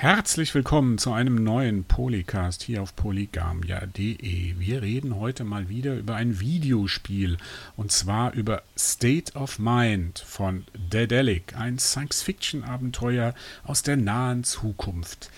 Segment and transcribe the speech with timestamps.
[0.00, 4.54] Herzlich willkommen zu einem neuen Polycast hier auf polygamia.de.
[4.58, 7.36] Wir reden heute mal wieder über ein Videospiel
[7.76, 15.30] und zwar über State of Mind von Daedalic, ein Science-Fiction-Abenteuer aus der nahen Zukunft.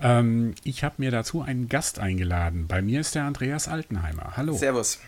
[0.00, 2.68] Ähm, ich habe mir dazu einen Gast eingeladen.
[2.68, 4.36] Bei mir ist der Andreas Altenheimer.
[4.36, 4.56] Hallo.
[4.56, 5.00] Servus.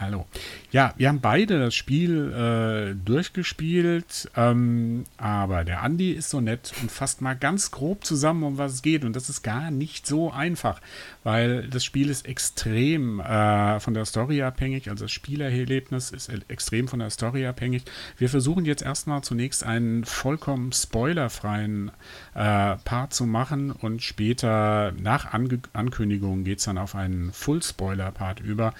[0.00, 0.24] Hallo.
[0.70, 6.72] Ja, wir haben beide das Spiel äh, durchgespielt, ähm, aber der Andi ist so nett
[6.80, 9.04] und fasst mal ganz grob zusammen, um was es geht.
[9.04, 10.80] Und das ist gar nicht so einfach,
[11.22, 16.88] weil das Spiel ist extrem äh, von der Story abhängig, also das Spielerlebnis ist extrem
[16.88, 17.82] von der Story abhängig.
[18.16, 21.90] Wir versuchen jetzt erstmal zunächst einen vollkommen spoilerfreien
[22.34, 28.40] äh, Part zu machen und später nach Ange Ankündigung geht es dann auf einen Full-Spoiler-Part
[28.40, 28.72] über.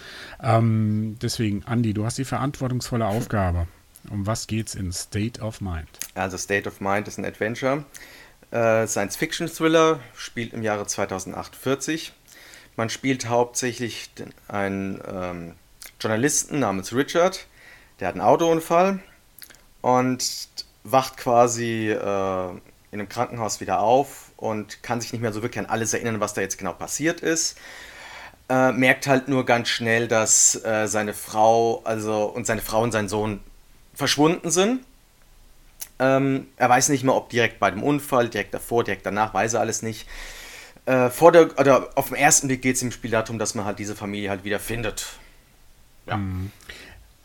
[0.43, 3.67] Ähm, deswegen, Andy, du hast die verantwortungsvolle Aufgabe.
[4.09, 5.89] Um was geht's in State of Mind?
[6.15, 7.85] Also State of Mind ist ein Adventure.
[8.51, 12.13] Äh, Science-Fiction-Thriller, spielt im Jahre 2048.
[12.77, 14.11] Man spielt hauptsächlich
[14.49, 15.55] einen ähm,
[16.01, 17.47] Journalisten namens Richard,
[18.01, 19.01] der hat einen Autounfall
[19.83, 20.49] und
[20.83, 22.49] wacht quasi äh,
[22.93, 26.21] in einem Krankenhaus wieder auf und kann sich nicht mehr so wirklich an alles erinnern,
[26.21, 27.57] was da jetzt genau passiert ist
[28.51, 32.91] äh, merkt halt nur ganz schnell, dass äh, seine Frau, also und seine Frau und
[32.91, 33.41] sein Sohn
[33.95, 34.85] verschwunden sind.
[36.01, 39.55] Ähm, er weiß nicht mehr, ob direkt bei dem Unfall, direkt davor, direkt danach, weiß
[39.55, 40.09] er alles nicht.
[40.87, 43.67] Äh, vor der, oder auf den ersten Blick geht es im Spiel darum, dass man
[43.67, 45.07] halt diese Familie halt wieder findet.
[46.07, 46.17] Ja.
[46.17, 46.51] Mhm.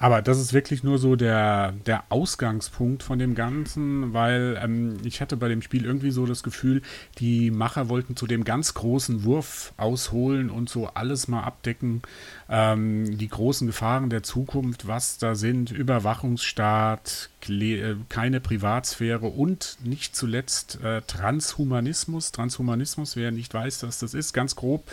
[0.05, 5.19] Aber das ist wirklich nur so der, der Ausgangspunkt von dem Ganzen, weil ähm, ich
[5.19, 6.83] hatte bei dem Spiel irgendwie so das Gefühl,
[7.17, 12.03] die Macher wollten zu dem ganz großen Wurf ausholen und so alles mal abdecken,
[12.49, 20.15] ähm, die großen Gefahren der Zukunft, was da sind, Überwachungsstaat, äh, keine Privatsphäre und nicht
[20.15, 22.31] zuletzt äh, Transhumanismus.
[22.31, 24.83] Transhumanismus, wer nicht weiß, was das ist, ganz grob,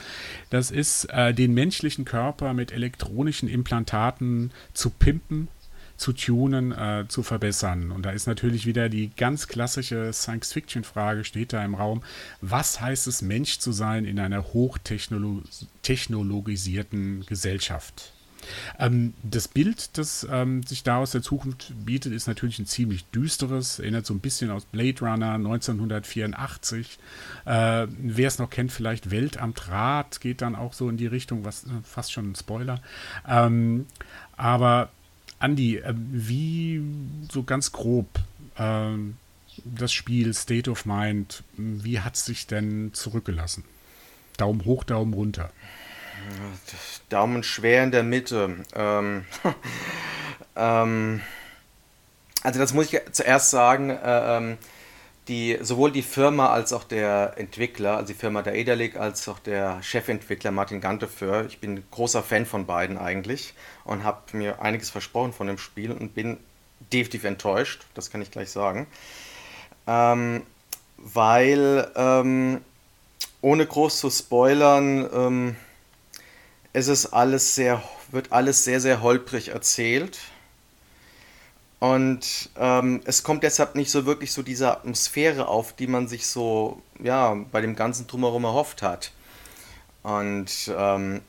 [0.50, 5.48] das ist äh, den menschlichen Körper mit elektronischen Implantaten zu pimpen,
[6.02, 7.90] zu tunen, äh, zu verbessern.
[7.92, 12.02] Und da ist natürlich wieder die ganz klassische Science-Fiction-Frage, steht da im Raum,
[12.40, 18.14] was heißt es, Mensch zu sein in einer hochtechnologisierten Gesellschaft?
[18.80, 23.04] Ähm, das Bild, das ähm, sich da aus der Zukunft bietet, ist natürlich ein ziemlich
[23.06, 26.98] düsteres, erinnert so ein bisschen aus Blade Runner 1984.
[27.44, 31.06] Äh, Wer es noch kennt, vielleicht Welt am Draht geht dann auch so in die
[31.06, 32.82] Richtung, was äh, fast schon ein Spoiler.
[33.28, 33.86] Ähm,
[34.36, 34.90] aber
[35.42, 36.82] Andy, äh, wie
[37.30, 38.06] so ganz grob
[38.56, 39.16] ähm,
[39.64, 43.64] das Spiel State of Mind, wie hat es sich denn zurückgelassen?
[44.36, 45.50] Daumen hoch, Daumen runter.
[47.08, 48.64] Daumen schwer in der Mitte.
[48.74, 49.24] Ähm,
[50.56, 51.20] ähm,
[52.42, 54.58] also das muss ich zuerst sagen, äh, ähm,
[55.28, 59.38] die, sowohl die Firma als auch der Entwickler, also die Firma der Edalik, als auch
[59.38, 64.90] der Chefentwickler Martin Ganteföhr, ich bin großer Fan von beiden eigentlich und habe mir einiges
[64.90, 66.38] versprochen von dem Spiel und bin
[66.92, 68.86] definitiv enttäuscht, das kann ich gleich sagen.
[69.86, 70.42] Ähm,
[70.96, 72.60] weil, ähm,
[73.40, 75.56] ohne groß zu spoilern, ähm,
[76.72, 80.18] es ist alles sehr, wird alles sehr, sehr holprig erzählt.
[81.82, 86.28] Und ähm, es kommt deshalb nicht so wirklich so diese Atmosphäre auf, die man sich
[86.28, 89.10] so, ja, bei dem ganzen Drumherum erhofft hat.
[90.04, 91.22] Und ähm,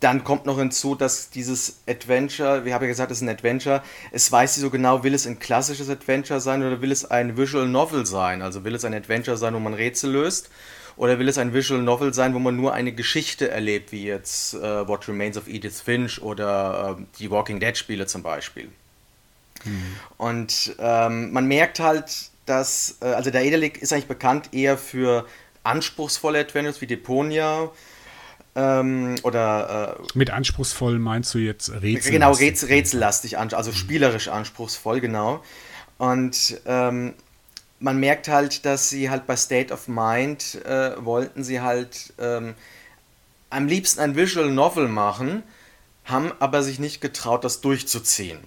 [0.00, 3.84] dann kommt noch hinzu, dass dieses Adventure, wir haben ja gesagt, es ist ein Adventure,
[4.10, 7.36] es weiß nicht so genau, will es ein klassisches Adventure sein oder will es ein
[7.36, 8.42] Visual Novel sein?
[8.42, 10.50] Also will es ein Adventure sein, wo man Rätsel löst?
[10.96, 14.54] Oder will es ein Visual Novel sein, wo man nur eine Geschichte erlebt, wie jetzt
[14.54, 18.72] äh, What Remains of Edith Finch oder äh, die Walking Dead Spiele zum Beispiel?
[19.64, 19.96] Mhm.
[20.16, 25.26] Und ähm, man merkt halt, dass, äh, also der Edelic ist eigentlich bekannt eher für
[25.62, 27.70] anspruchsvolle Adventures wie Deponia.
[28.56, 32.12] Ähm, oder äh, mit anspruchsvoll meinst du jetzt rätsellastig?
[32.12, 33.74] Genau, rätsel, rätsellastig, also mhm.
[33.74, 35.42] spielerisch anspruchsvoll, genau.
[35.98, 37.14] Und ähm,
[37.80, 42.54] man merkt halt, dass sie halt bei State of Mind äh, wollten sie halt ähm,
[43.50, 45.42] am liebsten ein Visual Novel machen,
[46.04, 48.38] haben aber sich nicht getraut, das durchzuziehen.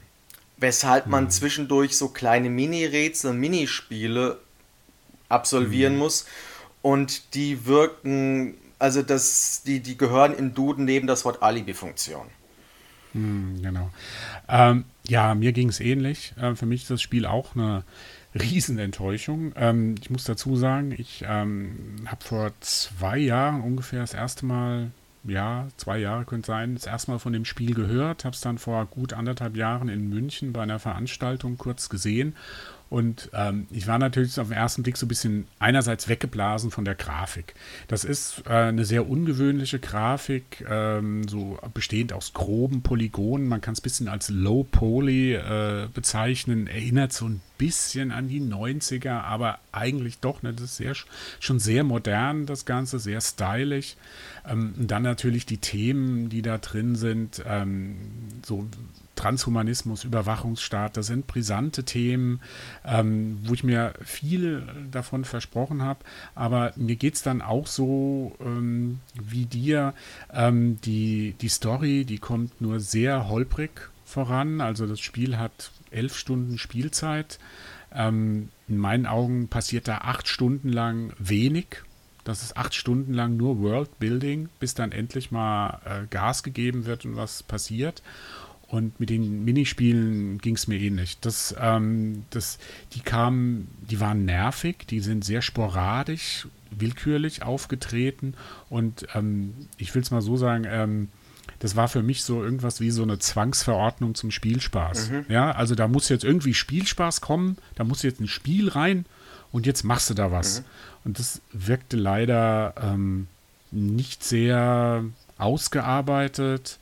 [0.57, 1.29] Weshalb man mhm.
[1.29, 4.39] zwischendurch so kleine Mini-Rätsel, Minispiele
[5.29, 5.99] absolvieren mhm.
[5.99, 6.25] muss
[6.81, 12.27] und die wirken, also das, die, die gehören im Duden neben das Wort Alibi-Funktion.
[13.13, 13.91] Mhm, genau.
[14.47, 16.33] Ähm, ja, mir ging es ähnlich.
[16.39, 17.83] Äh, für mich ist das Spiel auch eine
[18.35, 19.53] Riesenenttäuschung.
[19.55, 24.91] Ähm, ich muss dazu sagen, ich ähm, habe vor zwei Jahren ungefähr das erste Mal,
[25.27, 28.57] ja, zwei Jahre könnte sein, das erste Mal von dem Spiel gehört, habe es dann
[28.57, 32.35] vor gut anderthalb Jahren in München bei einer Veranstaltung kurz gesehen
[32.89, 36.85] Und ähm, ich war natürlich auf den ersten Blick so ein bisschen einerseits weggeblasen von
[36.85, 37.53] der Grafik.
[37.87, 43.47] Das ist äh, eine sehr ungewöhnliche Grafik, ähm, so bestehend aus groben Polygonen.
[43.47, 46.67] Man kann es ein bisschen als Low Poly äh, bezeichnen.
[46.67, 50.59] Erinnert so ein bisschen an die 90er, aber eigentlich doch nicht.
[50.59, 50.95] Das ist sehr,
[51.39, 53.95] schon sehr modern, das Ganze, sehr stylisch.
[54.47, 57.97] Ähm, und dann natürlich die Themen, die da drin sind, ähm,
[58.45, 58.65] so
[59.17, 62.39] Transhumanismus, Überwachungsstaat, das sind brisante Themen,
[62.85, 65.99] ähm, wo ich mir viel davon versprochen habe.
[66.35, 69.93] Aber mir geht es dann auch so ähm, wie dir.
[70.31, 74.61] Ähm, die, die Story, die kommt nur sehr holprig voran.
[74.61, 77.39] Also das Spiel hat elf Stunden Spielzeit.
[77.93, 81.83] Ähm, in meinen Augen passiert da acht Stunden lang wenig.
[82.23, 87.05] Das ist acht Stunden lang nur Worldbuilding, bis dann endlich mal äh, Gas gegeben wird
[87.05, 88.03] und was passiert.
[88.67, 91.19] Und mit den Minispielen ging es mir ähnlich.
[91.21, 92.59] Das, ähm, das,
[92.93, 98.33] die kamen, die waren nervig, die sind sehr sporadisch, willkürlich aufgetreten.
[98.69, 101.07] Und ähm, ich will es mal so sagen, ähm,
[101.59, 105.11] das war für mich so irgendwas wie so eine Zwangsverordnung zum Spielspaß.
[105.11, 105.25] Mhm.
[105.29, 109.05] Ja, also da muss jetzt irgendwie Spielspaß kommen, da muss jetzt ein Spiel rein
[109.51, 110.59] und jetzt machst du da was.
[110.59, 110.65] Mhm.
[111.05, 113.27] Und das wirkte leider ähm,
[113.71, 115.05] nicht sehr
[115.37, 116.79] ausgearbeitet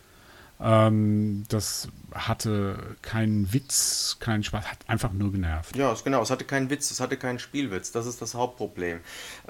[0.61, 5.75] ähm, das hatte keinen Witz, keinen Spaß, hat einfach nur genervt.
[5.75, 7.91] Ja, genau, es hatte keinen Witz, es hatte keinen Spielwitz.
[7.91, 9.01] Das ist das Hauptproblem.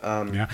[0.02, 0.48] Ähm, ja.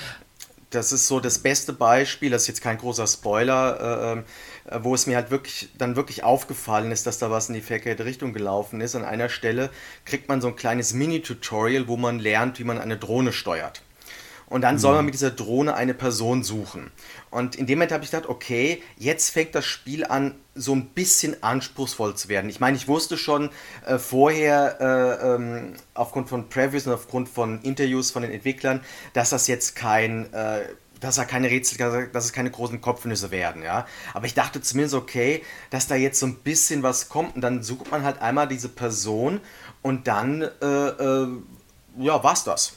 [0.72, 4.24] Das ist so das beste Beispiel, das ist jetzt kein großer Spoiler,
[4.68, 7.56] äh, äh, wo es mir halt wirklich dann wirklich aufgefallen ist, dass da was in
[7.56, 8.96] die verkehrte Richtung gelaufen ist.
[8.96, 9.70] An einer Stelle
[10.06, 13.82] kriegt man so ein kleines Mini-Tutorial, wo man lernt, wie man eine Drohne steuert.
[14.52, 15.06] Und dann soll man mhm.
[15.06, 16.92] mit dieser Drohne eine Person suchen.
[17.30, 20.88] Und in dem Moment habe ich gedacht, okay, jetzt fängt das Spiel an, so ein
[20.88, 22.50] bisschen anspruchsvoll zu werden.
[22.50, 23.50] Ich meine, ich wusste schon
[23.86, 28.82] äh, vorher, äh, ähm, aufgrund von Previews und aufgrund von Interviews von den Entwicklern,
[29.14, 30.64] dass das jetzt kein, äh,
[31.00, 33.88] dass da keine Rätsel, dass es keine großen Kopfnüsse werden, ja.
[34.14, 37.64] Aber ich dachte zumindest, okay, dass da jetzt so ein bisschen was kommt und dann
[37.64, 39.40] sucht man halt einmal diese Person
[39.82, 41.28] und dann, äh, äh,
[42.00, 42.74] ja, war's das.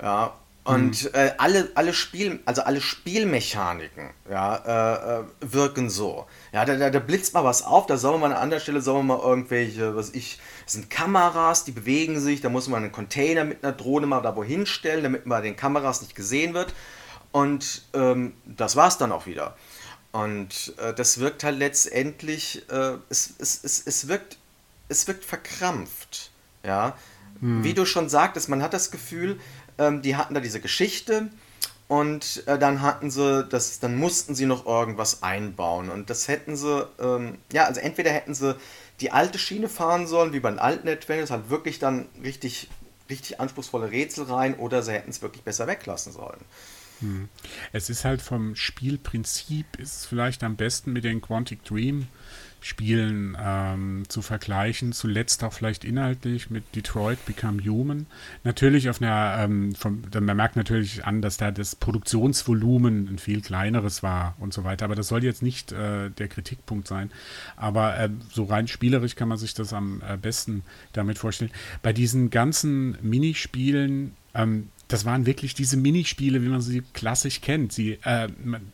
[0.00, 0.32] Ja,
[0.68, 1.10] und mhm.
[1.14, 6.26] äh, alle, alle Spiel, also alle Spielmechaniken ja, äh, äh, wirken so.
[6.52, 8.62] Ja, da, da, da, blitzt mal was auf, da soll man mal an einer anderen
[8.62, 12.68] Stelle, soll man mal irgendwelche, was ich, das sind Kameras, die bewegen sich, da muss
[12.68, 16.14] man einen Container mit einer Drohne mal da wohin stellen, damit man den Kameras nicht
[16.14, 16.74] gesehen wird.
[17.32, 19.56] Und ähm, das war's dann auch wieder.
[20.12, 24.36] Und äh, das wirkt halt letztendlich, äh, es, es, es, es, wirkt,
[24.90, 26.30] es wirkt verkrampft.
[26.62, 26.94] Ja.
[27.40, 27.64] Mhm.
[27.64, 29.38] Wie du schon sagtest, man hat das Gefühl,
[29.78, 31.28] ähm, die hatten da diese Geschichte
[31.88, 36.56] und äh, dann hatten sie das, dann mussten sie noch irgendwas einbauen und das hätten
[36.56, 38.56] sie, ähm, ja, also entweder hätten sie
[39.00, 42.68] die alte Schiene fahren sollen, wie beim alten Adventures, halt wirklich dann richtig,
[43.08, 46.40] richtig anspruchsvolle Rätsel rein oder sie hätten es wirklich besser weglassen sollen.
[47.00, 47.28] Hm.
[47.72, 52.08] Es ist halt vom Spielprinzip, ist es vielleicht am besten mit den Quantic Dream
[52.60, 54.92] Spielen ähm, zu vergleichen.
[54.92, 58.06] Zuletzt auch vielleicht inhaltlich mit Detroit Become Human.
[58.44, 63.40] Natürlich auf einer, ähm, vom, man merkt natürlich an, dass da das Produktionsvolumen ein viel
[63.40, 64.84] kleineres war und so weiter.
[64.84, 67.10] Aber das soll jetzt nicht äh, der Kritikpunkt sein.
[67.56, 71.50] Aber äh, so rein spielerisch kann man sich das am äh, besten damit vorstellen.
[71.82, 77.72] Bei diesen ganzen Minispielen ähm, das waren wirklich diese Minispiele, wie man sie klassisch kennt.
[77.72, 78.28] Sie, äh,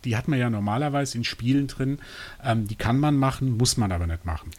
[0.04, 1.98] die hat man ja normalerweise in Spielen drin.
[2.42, 4.50] Ähm, die kann man machen, muss man aber nicht machen.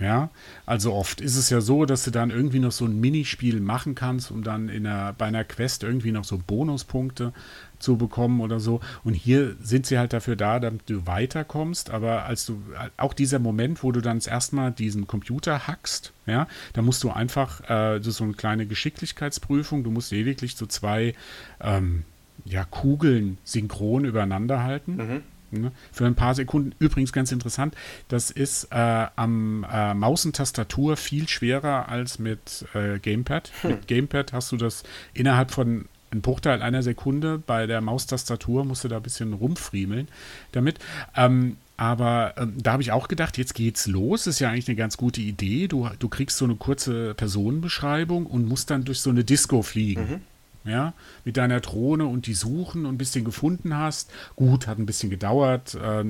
[0.00, 0.30] Ja,
[0.64, 3.94] also oft ist es ja so, dass du dann irgendwie noch so ein Minispiel machen
[3.94, 7.34] kannst, um dann in einer, bei einer Quest irgendwie noch so Bonuspunkte
[7.80, 8.80] zu bekommen oder so.
[9.04, 11.90] Und hier sind sie halt dafür da, damit du weiterkommst.
[11.90, 12.62] Aber als du,
[12.96, 17.62] auch dieser Moment, wo du dann erstmal diesen Computer hackst, ja, da musst du einfach,
[17.64, 21.14] äh, das ist so eine kleine Geschicklichkeitsprüfung, du musst lediglich so zwei
[21.60, 22.04] ähm,
[22.44, 24.96] ja, Kugeln synchron übereinander halten.
[24.96, 25.22] Mhm.
[25.52, 25.72] Ne?
[25.92, 26.74] Für ein paar Sekunden.
[26.78, 27.74] Übrigens ganz interessant,
[28.08, 33.50] das ist äh, am äh, Mausentastatur viel schwerer als mit äh, Gamepad.
[33.62, 33.70] Hm.
[33.70, 37.38] Mit Gamepad hast du das innerhalb von ein Bruchteil einer Sekunde.
[37.38, 40.08] Bei der Maustastatur musst du da ein bisschen rumfriemeln
[40.52, 40.78] damit.
[41.16, 44.26] Ähm, aber ähm, da habe ich auch gedacht, jetzt geht's los.
[44.26, 45.66] Ist ja eigentlich eine ganz gute Idee.
[45.66, 50.02] Du, du kriegst so eine kurze Personenbeschreibung und musst dann durch so eine Disco fliegen.
[50.02, 50.20] Mhm
[50.70, 54.10] ja, mit deiner Drohne und die suchen und bis den gefunden hast.
[54.36, 56.04] Gut, hat ein bisschen gedauert, äh,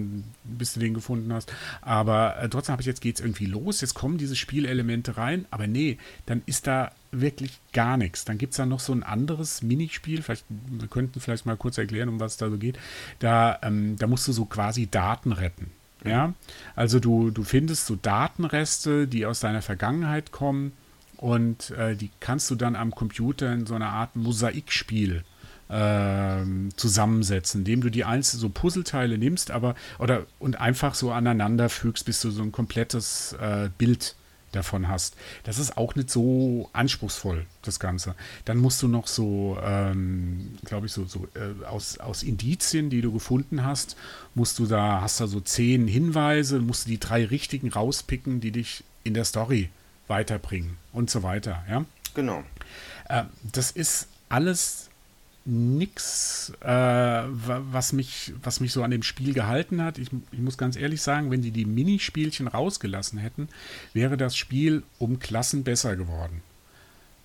[0.45, 3.95] bis du den gefunden hast, aber äh, trotzdem habe ich jetzt geht's irgendwie los, jetzt
[3.95, 8.25] kommen diese Spielelemente rein, aber nee, dann ist da wirklich gar nichts.
[8.25, 11.79] Dann gibt es da noch so ein anderes Minispiel, vielleicht, wir könnten vielleicht mal kurz
[11.79, 12.79] erklären, um was es da so geht.
[13.19, 15.73] Da, ähm, da musst du so quasi Daten retten.
[16.03, 16.33] Ja,
[16.77, 20.73] also du, du findest so Datenreste, die aus deiner Vergangenheit kommen
[21.21, 25.23] und äh, die kannst du dann am Computer in so einer Art Mosaikspiel
[25.69, 31.69] ähm, zusammensetzen, indem du die einzelnen so Puzzleteile nimmst, aber oder und einfach so aneinander
[31.69, 34.17] fügst, bis du so ein komplettes äh, Bild
[34.53, 35.15] davon hast.
[35.45, 38.15] Das ist auch nicht so anspruchsvoll, das Ganze.
[38.47, 43.03] Dann musst du noch so, ähm, glaube ich, so, so äh, aus, aus Indizien, die
[43.03, 43.95] du gefunden hast,
[44.35, 48.53] musst du da, hast da so zehn Hinweise, musst du die drei richtigen rauspicken, die
[48.53, 49.69] dich in der Story
[50.11, 51.87] weiterbringen und so weiter, ja.
[52.15, 52.45] Genau.
[53.09, 54.91] Äh, das ist alles
[55.47, 59.99] nichts, äh, was, mich, was mich so an dem Spiel gehalten hat.
[59.99, 63.49] Ich, ich, muss ganz ehrlich sagen, wenn die die Minispielchen rausgelassen hätten,
[63.95, 66.43] wäre das Spiel um Klassen besser geworden.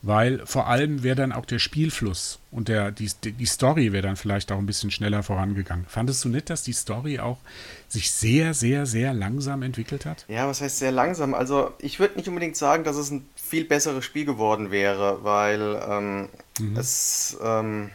[0.05, 4.17] Weil vor allem wäre dann auch der Spielfluss und der, die, die Story wäre dann
[4.17, 5.87] vielleicht auch ein bisschen schneller vorangegangen.
[5.87, 7.39] Fandest du nicht, dass die Story auch
[7.87, 10.25] sich sehr, sehr, sehr langsam entwickelt hat?
[10.27, 11.33] Ja, was heißt sehr langsam?
[11.33, 15.81] Also ich würde nicht unbedingt sagen, dass es ein viel besseres Spiel geworden wäre, weil
[15.89, 16.77] ähm, mhm.
[16.77, 17.37] es...
[17.41, 17.89] Ähm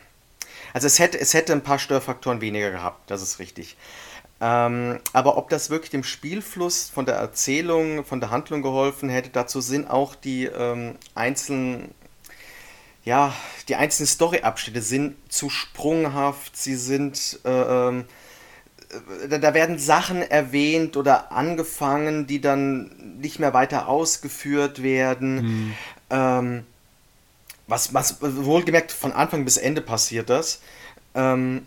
[0.72, 3.76] also es hätte, es hätte ein paar Störfaktoren weniger gehabt, das ist richtig.
[4.40, 9.30] Ähm, aber ob das wirklich dem Spielfluss von der Erzählung, von der Handlung geholfen hätte,
[9.30, 11.94] dazu sind auch die ähm, einzelnen,
[13.04, 13.34] ja,
[13.68, 18.04] die einzelnen Story-Abschnitte sind zu sprunghaft, sie sind, äh, ähm,
[19.28, 25.34] äh, da werden Sachen erwähnt oder angefangen, die dann nicht mehr weiter ausgeführt werden.
[25.34, 25.74] Mhm.
[26.10, 26.66] Ähm,
[27.66, 30.60] was, was wohlgemerkt von Anfang bis Ende passiert das.
[31.14, 31.66] Ähm,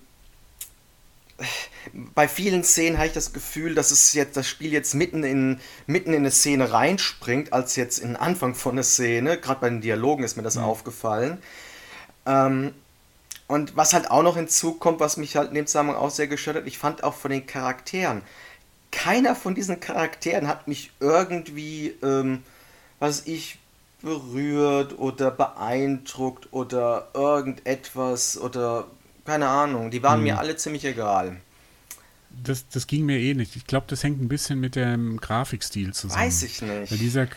[2.15, 5.59] bei vielen Szenen habe ich das Gefühl, dass es jetzt das Spiel jetzt mitten in,
[5.87, 9.37] mitten in eine Szene reinspringt, als jetzt in den Anfang von einer Szene.
[9.37, 10.63] Gerade bei den Dialogen ist mir das mhm.
[10.63, 11.37] aufgefallen.
[12.25, 12.73] Ähm,
[13.47, 16.57] und was halt auch noch hinzukommt, was mich halt in dem Zusammenhang auch sehr gestört
[16.57, 18.21] hat, ich fand auch von den Charakteren,
[18.91, 22.43] keiner von diesen Charakteren hat mich irgendwie, ähm,
[22.99, 23.57] was ich,
[24.01, 28.87] berührt oder beeindruckt oder irgendetwas oder
[29.25, 29.91] keine Ahnung.
[29.91, 30.23] Die waren hm.
[30.23, 31.37] mir alle ziemlich egal.
[32.43, 33.55] Das, das ging mir eh nicht.
[33.55, 36.25] Ich glaube, das hängt ein bisschen mit dem Grafikstil zusammen.
[36.25, 36.91] Weiß ich nicht.
[36.91, 37.27] Weil dieser,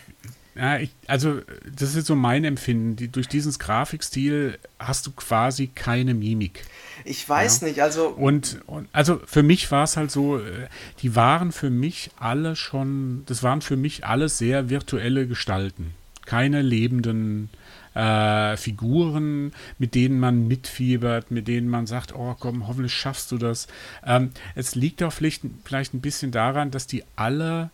[0.55, 2.97] ja, ich, also das ist so mein Empfinden.
[2.97, 6.65] Die, durch diesen Grafikstil hast du quasi keine Mimik.
[7.05, 7.69] Ich weiß ja.
[7.69, 8.09] nicht, also.
[8.09, 10.69] Und, und also für mich war es halt so, äh,
[11.03, 15.93] die waren für mich alle schon, das waren für mich alle sehr virtuelle Gestalten
[16.27, 17.49] keine lebenden
[17.97, 23.39] äh, Figuren, mit denen man mitfiebert, mit denen man sagt, oh komm, hoffentlich schaffst du
[23.39, 23.67] das.
[24.05, 27.71] Ähm, es liegt auch vielleicht, vielleicht ein bisschen daran, dass die alle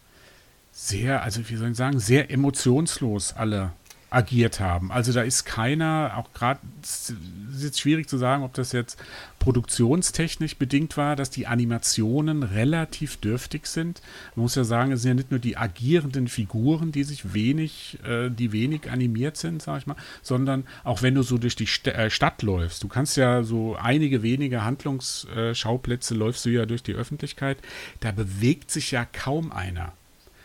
[0.70, 3.72] sehr, also wie soll ich sagen, sehr emotionslos alle
[4.12, 4.92] agiert haben.
[4.92, 7.14] Also da ist keiner, auch gerade, es
[7.54, 8.98] ist jetzt schwierig zu sagen, ob das jetzt
[9.38, 14.02] produktionstechnisch bedingt war, dass die Animationen relativ dürftig sind.
[14.36, 17.98] Man muss ja sagen, es sind ja nicht nur die agierenden Figuren, die sich wenig,
[18.04, 21.66] äh, die wenig animiert sind, sag ich mal, sondern auch wenn du so durch die
[21.66, 22.82] St äh, Stadt läufst.
[22.82, 27.58] Du kannst ja so einige wenige Handlungsschauplätze läufst du ja durch die Öffentlichkeit.
[28.00, 29.92] Da bewegt sich ja kaum einer.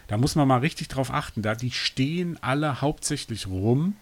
[0.07, 1.41] Da muss man mal richtig drauf achten.
[1.41, 3.95] Da die stehen alle hauptsächlich rum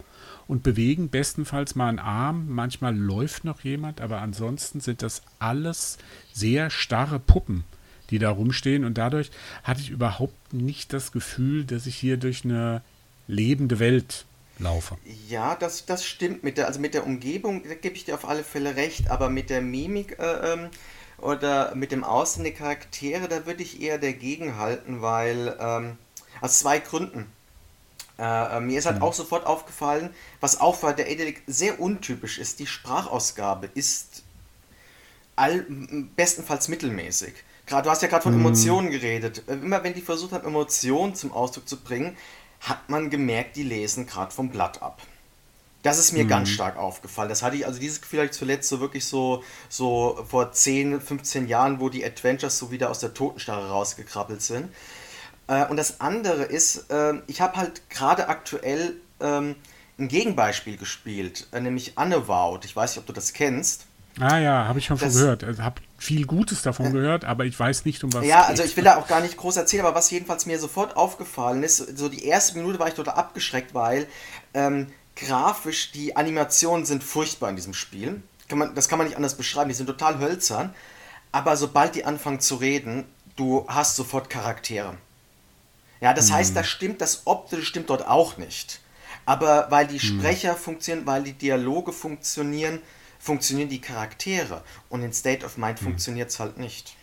[0.48, 2.46] und bewegen bestenfalls mal einen Arm.
[2.48, 5.98] Manchmal läuft noch jemand, aber ansonsten sind das alles
[6.32, 7.64] sehr starre Puppen,
[8.10, 8.84] die da rumstehen.
[8.84, 9.30] Und dadurch
[9.64, 12.82] hatte ich überhaupt nicht das Gefühl, dass ich hier durch eine
[13.26, 14.24] lebende Welt
[14.58, 14.96] laufe.
[15.28, 16.44] Ja, das, das stimmt.
[16.44, 19.28] Mit der, also mit der Umgebung, da gebe ich dir auf alle Fälle recht, aber
[19.28, 20.68] mit der Mimik äh, ähm,
[21.18, 25.98] oder mit dem Aussehen der Charaktere, da würde ich eher dagegen halten, weil ähm,
[26.40, 27.30] aus zwei Gründen.
[28.18, 29.02] Äh, äh mir ist halt mhm.
[29.02, 34.22] auch sofort aufgefallen, was auch bei der Edelic sehr untypisch ist, die Sprachausgabe ist
[35.36, 35.66] all,
[36.16, 37.34] bestenfalls mittelmäßig.
[37.66, 38.40] Gerade, du hast ja gerade von mhm.
[38.40, 39.42] Emotionen geredet.
[39.48, 42.16] Äh, immer wenn die versucht haben, Emotionen zum Ausdruck zu bringen,
[42.60, 45.02] hat man gemerkt, die lesen gerade vom Blatt ab.
[45.86, 46.28] Das ist mir mhm.
[46.28, 47.28] ganz stark aufgefallen.
[47.28, 51.00] Das hatte ich, also dieses Gefühl hatte ich zuletzt so wirklich so, so vor 10,
[51.00, 54.68] 15 Jahren, wo die Adventures so wieder aus der Totenstarre rausgekrabbelt sind.
[55.46, 59.54] Äh, und das andere ist, äh, ich habe halt gerade aktuell ähm,
[59.96, 62.64] ein Gegenbeispiel gespielt, äh, nämlich Unavowed.
[62.64, 63.86] Ich weiß nicht, ob du das kennst.
[64.18, 65.44] Ah ja, habe ich schon das, gehört.
[65.44, 68.28] Ich also, habe viel Gutes davon äh, gehört, aber ich weiß nicht, um was es
[68.28, 70.96] Ja, also ich will da auch gar nicht groß erzählen, aber was jedenfalls mir sofort
[70.96, 74.08] aufgefallen ist, so die erste Minute war ich total abgeschreckt, weil
[74.52, 78.22] ähm, grafisch die Animationen sind furchtbar in diesem Spiel.
[78.48, 79.68] Kann man, das kann man nicht anders beschreiben.
[79.68, 80.74] Die sind total hölzern.
[81.32, 83.04] Aber sobald die anfangen zu reden,
[83.34, 84.96] du hast sofort Charaktere.
[86.00, 86.34] Ja, das mhm.
[86.34, 88.80] heißt, das stimmt, das Optische stimmt dort auch nicht.
[89.24, 90.20] Aber weil die mhm.
[90.20, 90.58] Sprecher mhm.
[90.58, 92.80] funktionieren, weil die Dialoge funktionieren,
[93.18, 94.62] funktionieren die Charaktere.
[94.88, 95.86] Und in State of Mind mhm.
[95.86, 96.94] funktioniert es halt nicht.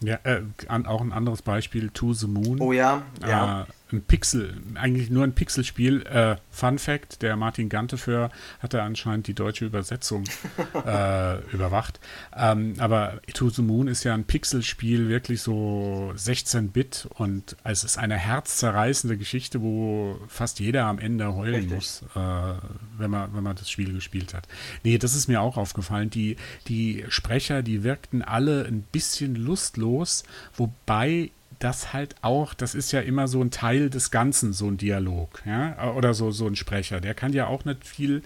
[0.00, 2.60] Ja, äh, an, auch ein anderes Beispiel, To the Moon.
[2.60, 3.66] Oh ja, ja.
[3.92, 6.02] Ein Pixel, eigentlich nur ein Pixelspiel.
[6.06, 8.30] Äh, Fun Fact: Der Martin Ganteföhr
[8.60, 10.24] hatte anscheinend die deutsche Übersetzung
[10.86, 12.00] äh, überwacht.
[12.36, 17.98] Ähm, aber To the Moon ist ja ein Pixelspiel, wirklich so 16-Bit und es ist
[17.98, 21.74] eine herzzerreißende Geschichte, wo fast jeder am Ende heulen Richtig.
[21.74, 22.54] muss, äh,
[22.98, 24.46] wenn, man, wenn man das Spiel gespielt hat.
[24.84, 26.10] Nee, das ist mir auch aufgefallen.
[26.10, 30.24] Die, die Sprecher, die wirkten alle ein bisschen lustlos,
[30.56, 34.76] wobei das halt auch, das ist ja immer so ein Teil des Ganzen, so ein
[34.76, 37.00] Dialog, ja, oder so, so ein Sprecher.
[37.00, 38.22] Der kann ja auch nicht viel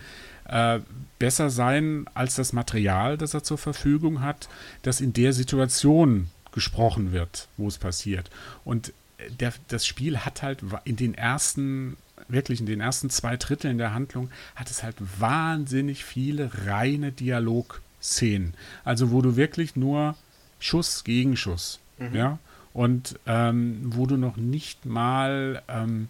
[0.47, 0.81] äh,
[1.19, 4.49] besser sein als das Material, das er zur Verfügung hat,
[4.83, 8.31] das in der Situation gesprochen wird, wo es passiert.
[8.65, 8.93] Und
[9.41, 11.97] der, das Spiel hat halt in den ersten,
[12.29, 18.55] wirklich in den ersten zwei Dritteln der Handlung, hat es halt wahnsinnig viele reine Dialogszenen.
[18.85, 20.17] Also wo du wirklich nur
[20.59, 22.15] Schuss gegen Schuss, mhm.
[22.15, 22.39] ja,
[22.75, 26.09] und ähm, wo du noch nicht mal ähm,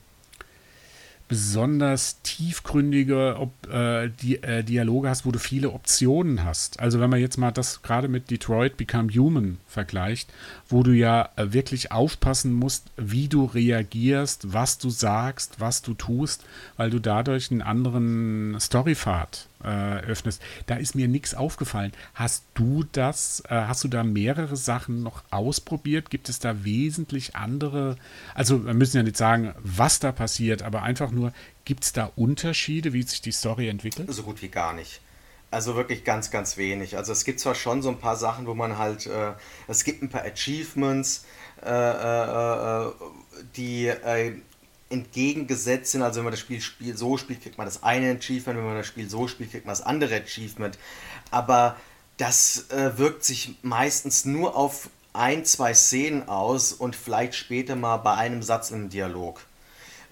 [1.33, 6.79] besonders tiefgründige Ob, äh, die, äh, Dialoge hast, wo du viele Optionen hast.
[6.79, 10.31] Also wenn man jetzt mal das gerade mit Detroit Become Human vergleicht,
[10.69, 15.95] wo du ja äh, wirklich aufpassen musst, wie du reagierst, was du sagst, was du
[15.95, 16.45] tust,
[16.77, 20.43] weil du dadurch einen anderen Storypfad äh, öffnest.
[20.67, 21.93] Da ist mir nichts aufgefallen.
[22.15, 26.11] Hast du das, äh, hast du da mehrere Sachen noch ausprobiert?
[26.11, 27.97] Gibt es da wesentlich andere,
[28.35, 31.33] also wir müssen ja nicht sagen, was da passiert, aber einfach nur,
[31.65, 34.13] gibt es da Unterschiede, wie sich die Story entwickelt?
[34.13, 35.01] So gut wie gar nicht.
[35.51, 36.97] Also wirklich ganz, ganz wenig.
[36.97, 39.33] Also es gibt zwar schon so ein paar Sachen, wo man halt, äh,
[39.69, 41.27] es gibt ein paar Achievements,
[41.63, 42.93] äh, äh, äh
[43.57, 43.93] die
[44.93, 46.03] entgegengesetzt sind.
[46.03, 48.77] Also wenn man das Spiel, Spiel so spielt, kriegt man das eine Achievement, wenn man
[48.77, 50.79] das Spiel so spielt, kriegt man das andere Achievement.
[51.31, 51.77] Aber
[52.19, 57.99] das äh, wirkt sich meistens nur auf ein, zwei Szenen aus und vielleicht später mal
[57.99, 59.45] bei einem Satz im Dialog.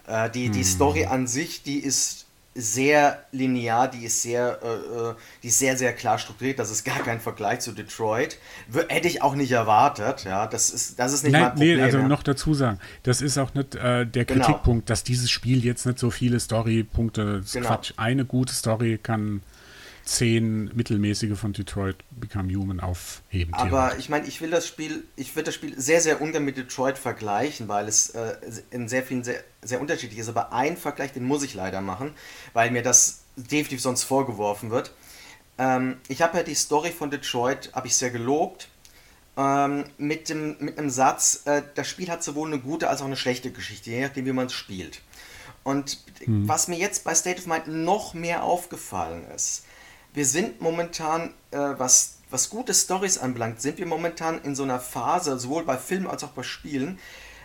[0.07, 0.53] Äh, die, hm.
[0.53, 5.59] die Story an sich, die ist sehr linear, die ist sehr, äh, äh, die ist
[5.59, 6.59] sehr, sehr klar strukturiert.
[6.59, 8.39] Das ist gar kein Vergleich zu Detroit.
[8.89, 10.25] Hätte ich auch nicht erwartet.
[10.25, 11.77] Ja, das ist, das ist nicht Nein, mein Problem.
[11.77, 12.09] Nee, also ja.
[12.09, 14.45] noch dazu sagen, das ist auch nicht äh, der genau.
[14.45, 17.69] Kritikpunkt, dass dieses Spiel jetzt nicht so viele Storypunkte, genau.
[17.69, 17.93] Quatsch.
[17.97, 19.43] Eine gute Story kann
[20.05, 23.55] zehn mittelmäßige von Detroit Become Human aufheben.
[23.55, 26.57] Aber ich meine, ich will das Spiel, ich würde das Spiel sehr, sehr ungern mit
[26.57, 28.37] Detroit vergleichen, weil es äh,
[28.71, 30.29] in sehr vielen sehr, sehr unterschiedlich ist.
[30.29, 32.13] Aber ein Vergleich, den muss ich leider machen,
[32.53, 34.93] weil mir das definitiv sonst vorgeworfen wird.
[35.59, 38.69] Ähm, ich habe ja die Story von Detroit, habe ich sehr gelobt.
[39.37, 43.07] Ähm, mit, dem, mit einem Satz, äh, das Spiel hat sowohl eine gute als auch
[43.07, 45.03] eine schlechte Geschichte, je nachdem, wie man es spielt.
[45.63, 46.49] Und mhm.
[46.49, 49.65] was mir jetzt bei State of Mind noch mehr aufgefallen ist,
[50.13, 54.81] wir sind momentan, äh, was, was gute Stories anbelangt, sind wir momentan in so einer
[54.81, 56.99] Phase, sowohl bei Filmen als auch bei Spielen,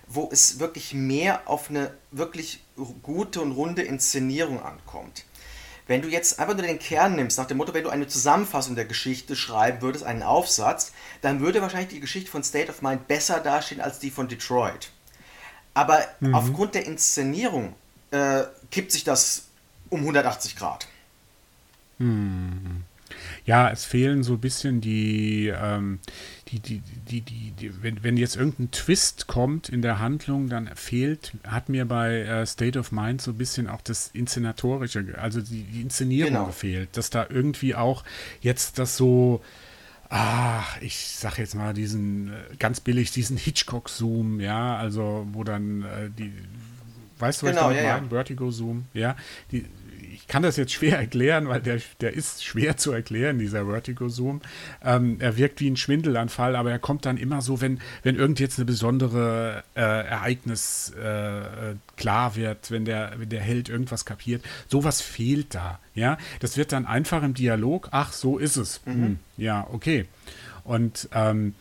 [0.07, 2.63] wo es wirklich mehr auf eine wirklich
[3.01, 5.25] gute und runde Inszenierung ankommt.
[5.87, 8.75] Wenn du jetzt einfach nur den Kern nimmst, nach dem Motto, wenn du eine Zusammenfassung
[8.75, 13.07] der Geschichte schreiben würdest, einen Aufsatz, dann würde wahrscheinlich die Geschichte von State of Mind
[13.07, 14.91] besser dastehen als die von Detroit.
[15.75, 16.33] Aber mhm.
[16.33, 17.75] aufgrund der Inszenierung
[18.09, 19.43] äh, kippt sich das
[19.89, 20.87] um 180 Grad.
[21.99, 22.83] Hm.
[23.45, 25.99] Ja, es fehlen so ein bisschen die, ähm,
[26.47, 30.69] die, die, die, die, die, wenn, wenn jetzt irgendein Twist kommt in der Handlung, dann
[30.75, 35.41] fehlt, hat mir bei äh, State of Mind so ein bisschen auch das Inszenatorische, also
[35.41, 36.45] die, die Inszenierung genau.
[36.47, 38.03] gefehlt, dass da irgendwie auch
[38.41, 39.41] jetzt das so,
[40.09, 45.83] ach, ich sag jetzt mal diesen, äh, ganz billig, diesen Hitchcock-Zoom, ja, also wo dann
[45.83, 46.33] äh, die,
[47.19, 48.05] weißt du, was genau, ich ja, meine?
[48.05, 48.09] Ja.
[48.09, 49.15] Vertigo-Zoom, ja,
[49.51, 49.65] die,
[50.25, 54.41] ich kann das jetzt schwer erklären, weil der, der ist schwer zu erklären, dieser Vertigo-Zoom.
[54.83, 58.39] Ähm, er wirkt wie ein Schwindelanfall, aber er kommt dann immer so, wenn, wenn irgend
[58.39, 64.43] jetzt eine besondere äh, Ereignis äh, klar wird, wenn der, wenn der Held irgendwas kapiert.
[64.67, 65.79] Sowas fehlt da.
[65.93, 67.89] Ja, das wird dann einfach im Dialog.
[67.91, 68.81] Ach, so ist es.
[68.85, 68.93] Mhm.
[68.93, 70.07] Hm, ja, okay.
[70.63, 71.53] Und ähm,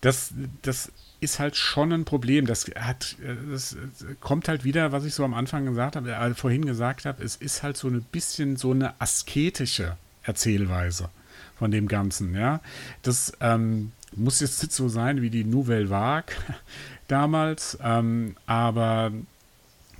[0.00, 2.46] das, das ist halt schon ein Problem.
[2.46, 3.16] Das hat,
[3.50, 3.76] das
[4.20, 7.36] kommt halt wieder, was ich so am Anfang gesagt habe, äh, vorhin gesagt habe, es
[7.36, 11.10] ist halt so ein bisschen so eine asketische Erzählweise
[11.58, 12.60] von dem Ganzen, ja.
[13.02, 16.34] Das ähm, muss jetzt nicht so sein wie die Nouvelle Vague
[17.08, 19.12] damals, ähm, aber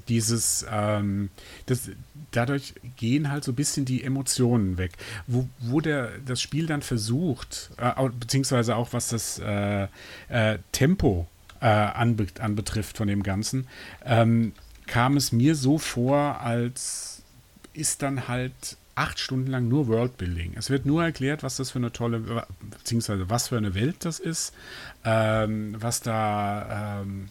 [0.09, 1.31] dieses, ähm,
[1.67, 1.91] das,
[2.31, 4.93] dadurch gehen halt so ein bisschen die Emotionen weg.
[5.27, 9.89] Wo, wo der, das Spiel dann versucht, äh, beziehungsweise auch was das äh,
[10.29, 11.27] äh, Tempo
[11.61, 13.67] äh, anbe anbetrifft von dem Ganzen,
[14.05, 14.53] ähm,
[14.87, 17.23] kam es mir so vor, als
[17.75, 20.55] ist dann halt acht Stunden lang nur Worldbuilding.
[20.57, 24.19] Es wird nur erklärt, was das für eine tolle, beziehungsweise was für eine Welt das
[24.19, 24.53] ist,
[25.05, 27.29] ähm, was da ähm,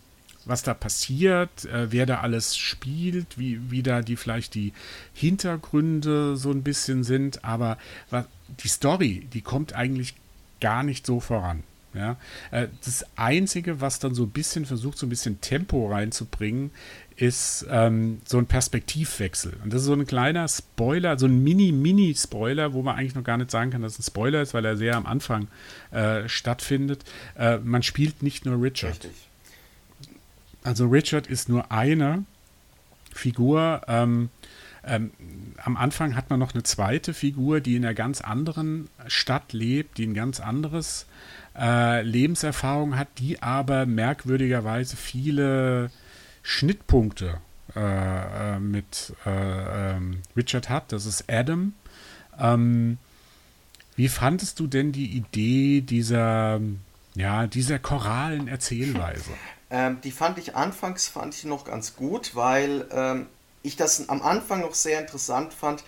[0.47, 4.73] was da passiert, äh, wer da alles spielt, wie, wie da die vielleicht die
[5.13, 7.77] Hintergründe so ein bisschen sind, aber
[8.09, 8.25] was,
[8.63, 10.15] die Story, die kommt eigentlich
[10.59, 11.63] gar nicht so voran.
[11.93, 12.17] Ja,
[12.51, 16.69] äh, das Einzige, was dann so ein bisschen versucht, so ein bisschen Tempo reinzubringen,
[17.15, 19.53] ist ähm, so ein Perspektivwechsel.
[19.63, 23.37] Und das ist so ein kleiner Spoiler, so ein Mini-Mini-Spoiler, wo man eigentlich noch gar
[23.37, 25.47] nicht sagen kann, dass es ein Spoiler ist, weil er sehr am Anfang
[25.89, 27.03] äh, stattfindet.
[27.35, 28.91] Äh, man spielt nicht nur Richard.
[28.91, 29.26] Richtig.
[30.67, 32.25] Also Richard ist nur eine
[33.13, 33.83] Figur.
[33.87, 34.27] Ähm,
[34.83, 35.11] ähm,
[35.63, 39.97] am Anfang hat man noch eine zweite Figur, die in einer ganz anderen Stadt lebt,
[39.97, 41.05] die ein ganz anderes
[41.57, 45.89] äh, Lebenserfahrung hat, die aber merkwürdigerweise viele
[46.43, 47.37] Schnittpunkte
[47.73, 50.91] äh, äh, mit äh, ähm, Richard hat.
[50.91, 51.75] Das ist Adam.
[52.37, 52.97] Ähm,
[53.95, 56.59] wie fandest du denn die Idee dieser,
[57.15, 59.31] ja, dieser choralen Erzählweise?
[59.69, 63.27] Ähm, die fand ich anfangs fand ich noch ganz gut, weil ähm,
[63.63, 65.83] ich das am Anfang noch sehr interessant fand.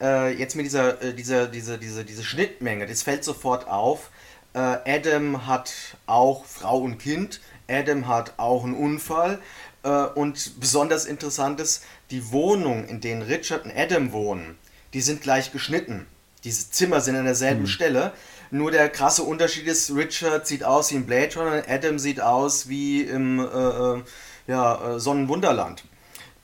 [0.00, 4.10] Äh, jetzt mit dieser, äh, dieser, dieser, diese, diese Schnittmenge, das fällt sofort auf.
[4.54, 5.72] Äh, Adam hat
[6.06, 7.40] auch Frau und Kind.
[7.68, 9.40] Adam hat auch einen Unfall.
[9.82, 14.56] Äh, und besonders interessant ist, die Wohnung, in denen Richard und Adam wohnen,
[14.94, 16.06] die sind gleich geschnitten.
[16.44, 17.66] Diese Zimmer sind an derselben mhm.
[17.66, 18.12] Stelle.
[18.50, 22.68] Nur der krasse Unterschied ist, Richard sieht aus wie ein Blade Runner, Adam sieht aus
[22.68, 24.02] wie im äh, äh
[24.46, 25.84] ja, äh, Sonnenwunderland.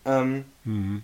[0.05, 1.03] Ähm, mhm.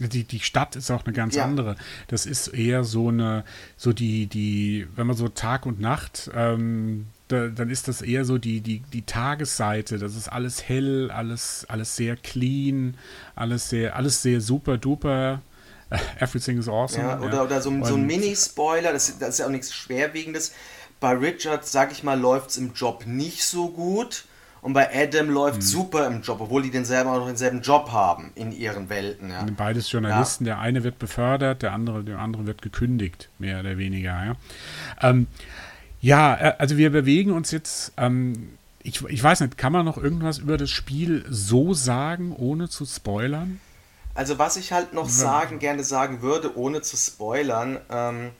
[0.00, 1.44] Die, die Stadt ist auch eine ganz ja.
[1.44, 1.76] andere.
[2.08, 3.44] Das ist eher so eine,
[3.76, 8.24] so die, die, wenn man so Tag und Nacht ähm, da, dann ist das eher
[8.24, 9.98] so die, die, die Tagesseite.
[9.98, 12.96] Das ist alles hell, alles, alles sehr clean,
[13.34, 15.42] alles sehr, alles sehr super duper.
[16.20, 17.02] Everything is awesome.
[17.02, 17.42] Ja, oder, ja.
[17.44, 20.52] oder so, so ein Mini-Spoiler, das, das ist ja auch nichts Schwerwiegendes.
[21.00, 24.24] Bei Richard, sag ich mal, läuft es im Job nicht so gut.
[24.60, 25.62] Und bei Adam läuft hm.
[25.62, 29.30] super im Job, obwohl die denselben auch noch denselben Job haben in ihren Welten.
[29.30, 29.46] Ja.
[29.56, 30.54] Beides Journalisten, ja.
[30.54, 34.24] der eine wird befördert, der andere, der andere wird gekündigt, mehr oder weniger.
[34.24, 34.36] Ja.
[35.00, 35.28] Ähm,
[36.00, 39.96] ja, äh, also wir bewegen uns jetzt, ähm, ich, ich weiß nicht, kann man noch
[39.96, 43.60] irgendwas über das Spiel so sagen, ohne zu spoilern?
[44.18, 48.32] Also was ich halt noch sagen, gerne sagen würde, ohne zu spoilern, ähm,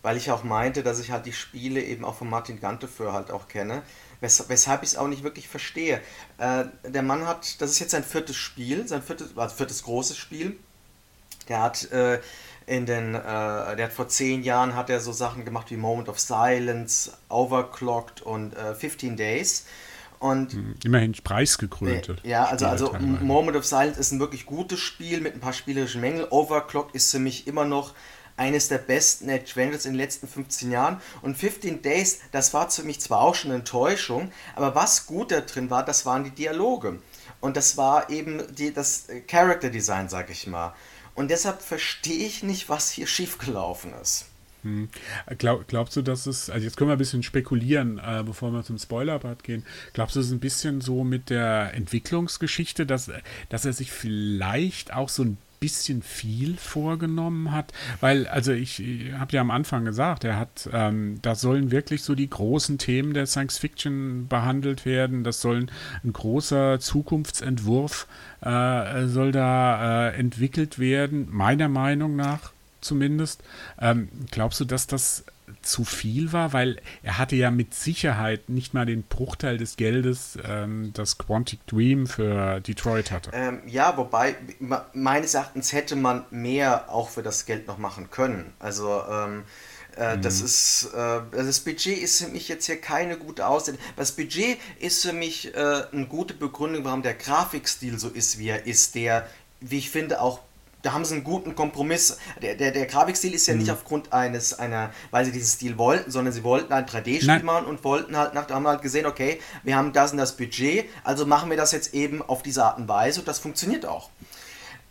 [0.00, 3.32] weil ich auch meinte, dass ich halt die Spiele eben auch von Martin Ganteföhr halt
[3.32, 3.82] auch kenne,
[4.20, 6.00] wes weshalb ich es auch nicht wirklich verstehe.
[6.38, 10.16] Äh, der Mann hat, das ist jetzt sein viertes Spiel, sein viertes, also viertes großes
[10.16, 10.56] Spiel.
[11.48, 12.20] Der hat äh,
[12.66, 13.18] in den, äh,
[13.74, 18.22] der hat vor zehn Jahren hat er so Sachen gemacht wie Moment of Silence, Overclocked
[18.22, 19.64] und äh, 15 Days.
[20.24, 22.16] Und hm, Immerhin preisgekrönte.
[22.24, 25.52] Äh, ja, also, also Moment of Silence ist ein wirklich gutes Spiel mit ein paar
[25.52, 26.26] spielerischen Mängeln.
[26.30, 27.92] Overclocked ist für mich immer noch
[28.38, 30.98] eines der besten Adventures in den letzten 15 Jahren.
[31.20, 35.30] Und 15 Days, das war für mich zwar auch schon eine Enttäuschung, aber was gut
[35.30, 37.00] da drin war, das waren die Dialoge.
[37.42, 40.72] Und das war eben die, das Character Design, sag ich mal.
[41.14, 44.24] Und deshalb verstehe ich nicht, was hier schiefgelaufen ist.
[44.64, 44.88] Hm.
[45.38, 48.64] Glaub, glaubst du, dass es, also jetzt können wir ein bisschen spekulieren, äh, bevor wir
[48.64, 49.64] zum Spoiler-Part gehen.
[49.92, 53.10] Glaubst du, es ist ein bisschen so mit der Entwicklungsgeschichte, dass,
[53.50, 59.12] dass er sich vielleicht auch so ein bisschen viel vorgenommen hat, weil, also ich, ich
[59.12, 63.14] habe ja am Anfang gesagt, er hat, ähm, da sollen wirklich so die großen Themen
[63.14, 65.66] der Science Fiction behandelt werden, das soll
[66.04, 68.06] ein großer Zukunftsentwurf
[68.42, 72.53] äh, soll da äh, entwickelt werden, meiner Meinung nach
[72.84, 73.42] zumindest.
[73.80, 75.24] Ähm, glaubst du, dass das
[75.62, 80.38] zu viel war, weil er hatte ja mit Sicherheit nicht mal den Bruchteil des Geldes,
[80.44, 83.30] ähm, das Quantic Dream für Detroit hatte.
[83.32, 84.36] Ähm, ja, wobei
[84.92, 88.52] meines Erachtens hätte man mehr auch für das Geld noch machen können.
[88.58, 89.44] Also ähm,
[89.96, 90.22] äh, mhm.
[90.22, 93.78] das ist äh, also das Budget ist für mich jetzt hier keine gute Aussage.
[93.96, 98.48] Das Budget ist für mich äh, eine gute Begründung, warum der Grafikstil so ist, wie
[98.48, 99.26] er ist, der
[99.60, 100.40] wie ich finde auch
[100.84, 102.18] da haben sie einen guten Kompromiss.
[102.42, 103.60] Der, der, der Grafikstil ist ja mhm.
[103.60, 107.64] nicht aufgrund eines, einer, weil sie diesen Stil wollten, sondern sie wollten ein 3D-Spiel machen
[107.64, 111.24] und wollten halt nach, haben halt gesehen, okay, wir haben das und das Budget, also
[111.24, 114.10] machen wir das jetzt eben auf diese Art und Weise und das funktioniert auch.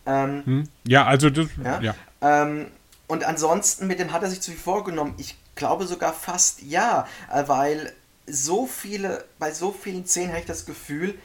[0.07, 0.69] Ähm, hm.
[0.85, 1.79] Ja, also das, ja.
[1.79, 1.95] ja.
[2.21, 2.67] Ähm,
[3.07, 5.13] und ansonsten, mit dem hat er sich zu viel vorgenommen.
[5.19, 7.93] Ich glaube sogar fast ja, äh, weil
[8.25, 11.15] so viele, bei so vielen Szenen habe ich das Gefühl,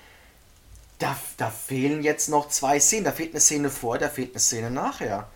[0.98, 3.04] da, da fehlen jetzt noch zwei Szenen.
[3.04, 5.28] Da fehlt eine Szene vor, da fehlt eine Szene nachher.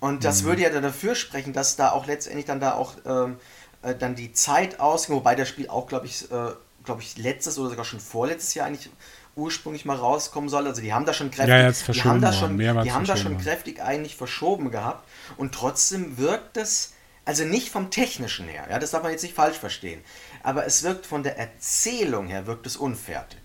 [0.00, 0.46] Und das mhm.
[0.46, 3.36] würde ja dann dafür sprechen, dass da auch letztendlich dann da auch ähm,
[3.82, 6.50] äh, dann die Zeit ausging, wobei das Spiel auch, glaube ich, äh,
[6.84, 8.90] glaube ich, letztes oder sogar schon vorletztes Jahr eigentlich
[9.36, 10.66] ursprünglich mal rauskommen soll.
[10.66, 13.38] Also die haben da schon kräftig, ja, die haben da schon, die haben da schon
[13.38, 15.08] kräftig eigentlich verschoben gehabt.
[15.36, 16.92] Und trotzdem wirkt es,
[17.24, 20.02] also nicht vom technischen her, ja, das darf man jetzt nicht falsch verstehen,
[20.42, 23.38] aber es wirkt von der Erzählung her, wirkt es unfertig.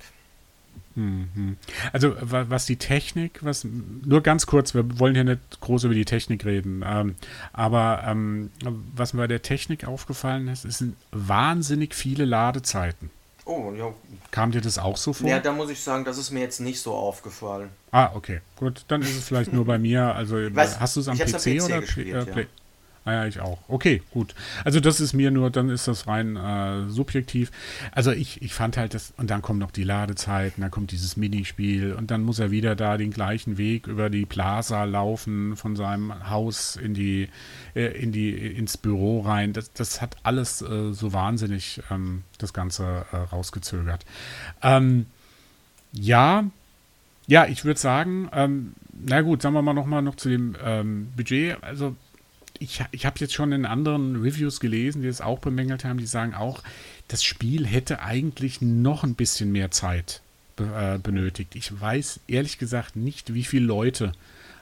[0.97, 1.57] Mhm.
[1.93, 6.05] Also was die Technik, was nur ganz kurz, wir wollen hier nicht groß über die
[6.05, 7.15] Technik reden, ähm,
[7.53, 8.49] aber ähm,
[8.95, 13.11] was mir bei der Technik aufgefallen ist, es sind wahnsinnig viele Ladezeiten.
[13.45, 13.93] Oh, ja.
[14.31, 15.29] Kam dir das auch so vor?
[15.29, 17.69] Ja, da muss ich sagen, das ist mir jetzt nicht so aufgefallen.
[17.91, 18.41] Ah, okay.
[18.57, 20.15] Gut, dann ist es vielleicht nur bei mir.
[20.15, 22.45] Also Weiß, hast du es am PC, PC, oder gespielt, äh, ja.
[23.07, 23.59] Ah ja, ich auch.
[23.69, 24.35] Okay, gut.
[24.65, 27.51] Also das ist mir nur, dann ist das rein äh, subjektiv.
[27.93, 31.15] Also ich, ich fand halt das, und dann kommen noch die Ladezeiten, dann kommt dieses
[31.15, 35.77] Minispiel und dann muss er wieder da den gleichen Weg über die Plaza laufen, von
[35.77, 37.29] seinem Haus in die,
[37.75, 39.53] äh, in die, ins Büro rein.
[39.53, 44.03] Das, das hat alles äh, so wahnsinnig ähm, das Ganze äh, rausgezögert.
[44.61, 45.05] Ähm,
[45.93, 46.43] ja,
[47.25, 51.07] ja, ich würde sagen, ähm, na gut, sagen wir mal nochmal noch zu dem ähm,
[51.15, 51.63] Budget.
[51.63, 51.95] Also
[52.59, 56.05] ich, ich habe jetzt schon in anderen Reviews gelesen, die es auch bemängelt haben, die
[56.05, 56.63] sagen auch,
[57.07, 60.21] das Spiel hätte eigentlich noch ein bisschen mehr Zeit
[60.57, 61.55] äh, benötigt.
[61.55, 64.11] Ich weiß ehrlich gesagt nicht, wie viele Leute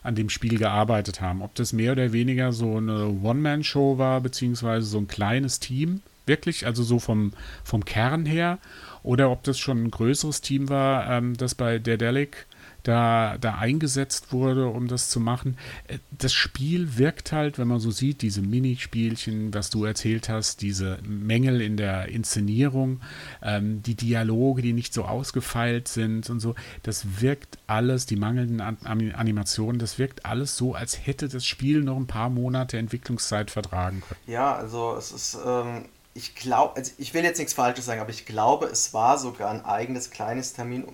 [0.04, 1.42] an dem Spiel gearbeitet haben.
[1.42, 6.66] Ob das mehr oder weniger so eine One-Man-Show war, beziehungsweise so ein kleines Team, wirklich,
[6.66, 8.60] also so vom, vom Kern her,
[9.02, 12.46] oder ob das schon ein größeres Team war, ähm, das bei Daedalic
[12.86, 15.58] da, da eingesetzt wurde, um das zu machen.
[15.88, 20.62] Äh, das Spiel wirkt halt, wenn man so sieht, diese Minispielchen, was du erzählt hast,
[20.62, 23.02] diese Mängel in der Inszenierung,
[23.42, 28.62] ähm, die Dialoge, die nicht so ausgefeilt sind und so, das wirkt alles, die mangelnden
[28.62, 33.50] An Animationen, das wirkt alles so, als hätte das Spiel noch ein paar Monate Entwicklungszeit
[33.50, 34.20] vertragen können.
[34.28, 38.12] Ja, also es ist, ähm, ich glaube, also ich will jetzt nichts Falsches sagen, aber
[38.12, 40.86] ich glaube, es war sogar ein eigenes kleines Termin,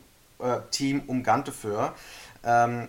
[0.71, 1.93] Team um Ganteföhr.
[2.43, 2.87] Ähm,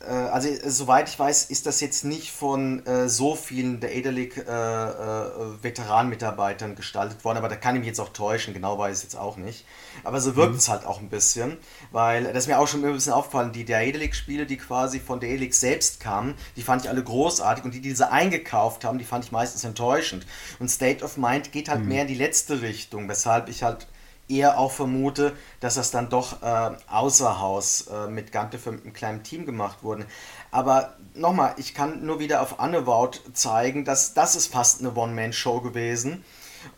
[0.00, 4.36] äh, also soweit ich weiß, ist das jetzt nicht von äh, so vielen der Edelic
[4.36, 8.98] äh, äh, Veteranmitarbeitern gestaltet worden, aber da kann ich mich jetzt auch täuschen, genau weiß
[8.98, 9.64] ich es jetzt auch nicht.
[10.04, 10.58] Aber so wirkt mhm.
[10.58, 11.56] es halt auch ein bisschen,
[11.90, 15.20] weil das ist mir auch schon ein bisschen aufgefallen, die der Edelic-Spiele, die quasi von
[15.20, 18.98] der Edelic selbst kamen, die fand ich alle großartig und die, die diese eingekauft haben,
[18.98, 20.26] die fand ich meistens enttäuschend.
[20.58, 21.88] Und State of Mind geht halt mhm.
[21.88, 23.86] mehr in die letzte Richtung, weshalb ich halt
[24.30, 28.92] eher auch vermute, dass das dann doch äh, außer Haus äh, mit Gante mit einem
[28.92, 30.06] kleinen Team gemacht wurde.
[30.50, 35.60] Aber nochmal, ich kann nur wieder auf Annewout zeigen, dass das ist fast eine One-Man-Show
[35.60, 36.24] gewesen.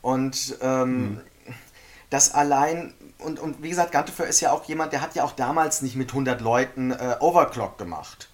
[0.01, 1.21] Und ähm, mhm.
[2.11, 5.33] das allein, und, und wie gesagt, Gantefer ist ja auch jemand, der hat ja auch
[5.33, 8.29] damals nicht mit 100 Leuten äh, Overclock gemacht.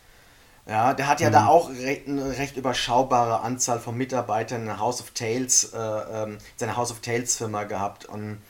[0.69, 1.33] Ja, der hat ja mhm.
[1.33, 6.39] da auch recht, eine recht überschaubare Anzahl von Mitarbeitern in House of Tales, äh, ähm,
[6.57, 8.05] seine House of Tales Firma gehabt.
[8.05, 8.43] Und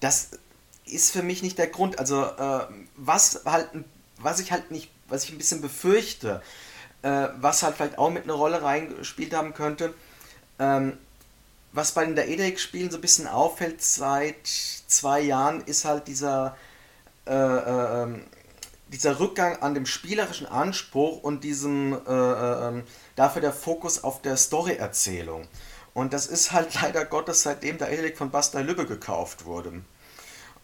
[0.00, 0.30] das
[0.84, 1.98] ist für mich nicht der Grund.
[1.98, 3.68] Also äh, was halt,
[4.18, 6.42] was ich halt nicht, was ich ein bisschen befürchte,
[7.02, 9.94] äh, was halt vielleicht auch mit einer Rolle reingespielt haben könnte,
[10.58, 10.96] ähm,
[11.72, 16.56] was bei den Daedric-Spielen so ein bisschen auffällt seit zwei Jahren, ist halt dieser,
[17.26, 18.24] äh, äh ähm,
[18.88, 22.84] dieser Rückgang an dem spielerischen Anspruch und diesem äh, äh, ähm,
[23.16, 25.48] dafür der Fokus auf der Story-Erzählung.
[25.96, 29.80] Und das ist halt leider Gottes seitdem der Elik von Bastei Lübbe gekauft wurde.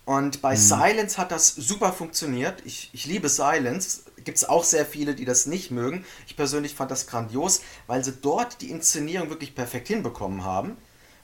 [0.05, 0.59] Und bei mhm.
[0.59, 2.61] Silence hat das super funktioniert.
[2.67, 4.03] Ich, ich liebe Silence.
[4.25, 6.05] Gibt es auch sehr viele, die das nicht mögen.
[6.27, 10.77] Ich persönlich fand das grandios, weil sie dort die Inszenierung wirklich perfekt hinbekommen haben.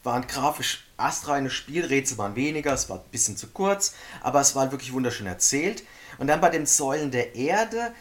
[0.05, 3.93] Waren grafisch astreine Spielrätsel, waren weniger, es war ein bisschen zu kurz,
[4.23, 5.83] aber es war wirklich wunderschön erzählt.
[6.17, 7.93] Und dann bei den Säulen der Erde,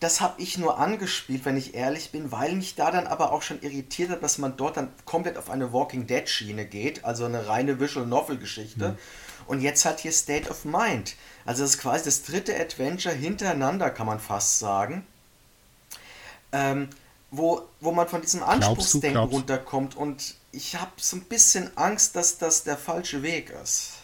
[0.00, 3.42] das habe ich nur angespielt, wenn ich ehrlich bin, weil mich da dann aber auch
[3.42, 7.26] schon irritiert hat, dass man dort dann komplett auf eine Walking Dead Schiene geht, also
[7.26, 8.90] eine reine Visual Novel Geschichte.
[8.90, 8.98] Mhm.
[9.46, 11.16] Und jetzt hat hier State of Mind.
[11.44, 15.06] Also das ist quasi das dritte Adventure hintereinander, kann man fast sagen.
[16.52, 16.88] Ähm,
[17.30, 19.96] wo, wo man von diesem Anspruchsdenken runterkommt.
[19.96, 23.99] Und ich habe so ein bisschen Angst, dass das der falsche Weg ist.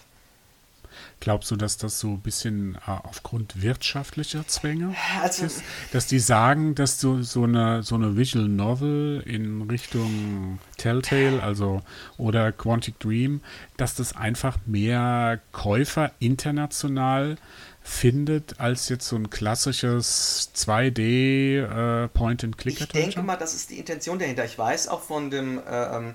[1.19, 5.63] Glaubst du, dass das so ein bisschen äh, aufgrund wirtschaftlicher Zwänge also, ist?
[5.93, 11.83] Dass die sagen, dass so, so, eine, so eine Visual Novel in Richtung Telltale, also
[12.19, 13.41] oder Quantic Dream,
[13.77, 17.39] dass das einfach mehr Käufer international
[17.83, 22.81] findet als jetzt so ein klassisches 2D äh, Point-and-Click.
[22.81, 24.45] Ich denke mal, das ist die Intention dahinter.
[24.45, 26.15] Ich weiß auch von dem äh, ähm,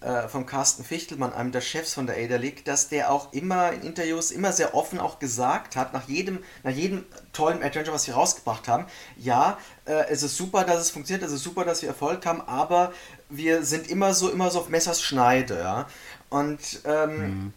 [0.00, 3.72] äh, vom Carsten Fichtelmann, einem der Chefs von der Ada League, dass der auch immer
[3.72, 8.04] in Interviews immer sehr offen auch gesagt hat, nach jedem, nach jedem tollen Adventure, was
[8.04, 11.82] sie rausgebracht haben, ja, äh, es ist super, dass es funktioniert, es ist super, dass
[11.82, 12.92] wir Erfolg haben, aber
[13.28, 15.88] wir sind immer so, immer so auf Messers Schneide, ja.
[16.30, 17.52] Und ähm, mhm.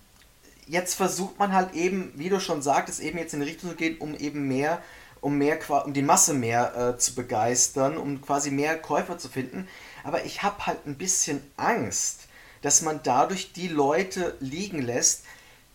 [0.65, 3.75] jetzt versucht man halt eben, wie du schon sagtest, eben jetzt in die Richtung zu
[3.75, 4.81] gehen, um eben mehr
[5.21, 9.67] um mehr um die Masse mehr äh, zu begeistern, um quasi mehr Käufer zu finden.
[10.03, 12.20] Aber ich habe halt ein bisschen Angst,
[12.61, 15.23] dass man dadurch die Leute liegen lässt,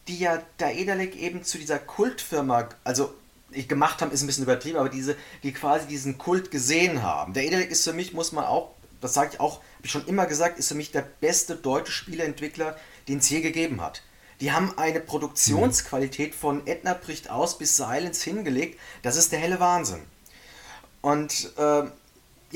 [0.09, 3.13] die ja Daedalic eben zu dieser Kultfirma, also
[3.51, 7.33] gemacht haben, ist ein bisschen übertrieben, aber diese, die quasi diesen Kult gesehen haben.
[7.33, 10.07] Der Daedalic ist für mich, muss man auch, das sage ich auch, habe ich schon
[10.07, 12.77] immer gesagt, ist für mich der beste deutsche Spieleentwickler,
[13.09, 14.03] den es je gegeben hat.
[14.41, 18.79] Die haben eine Produktionsqualität von Edna bricht aus bis Silence hingelegt.
[19.03, 20.03] Das ist der helle Wahnsinn.
[21.01, 21.85] Und äh,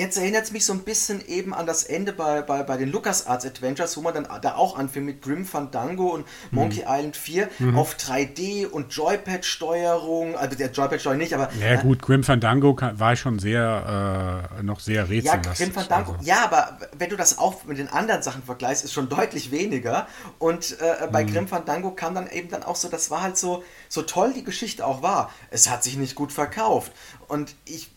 [0.01, 2.91] jetzt erinnert es mich so ein bisschen eben an das Ende bei, bei, bei den
[2.91, 6.89] LucasArts Adventures, wo man dann da auch anfing mit Grim Fandango und Monkey mhm.
[6.89, 7.79] Island 4 mhm.
[7.79, 11.51] auf 3D und Joypad-Steuerung, also der Joypad-Steuerung nicht, aber...
[11.61, 15.59] Ja äh, gut, Grim Fandango war schon sehr, äh, noch sehr rätsellastig.
[15.59, 16.25] Ja, Grim Fandango, also.
[16.25, 20.07] ja, aber wenn du das auch mit den anderen Sachen vergleichst, ist schon deutlich weniger
[20.39, 21.33] und äh, bei mhm.
[21.33, 24.45] Grim Fandango kam dann eben dann auch so, das war halt so, so toll die
[24.45, 26.93] Geschichte auch war, es hat sich nicht gut verkauft
[27.29, 27.91] und ich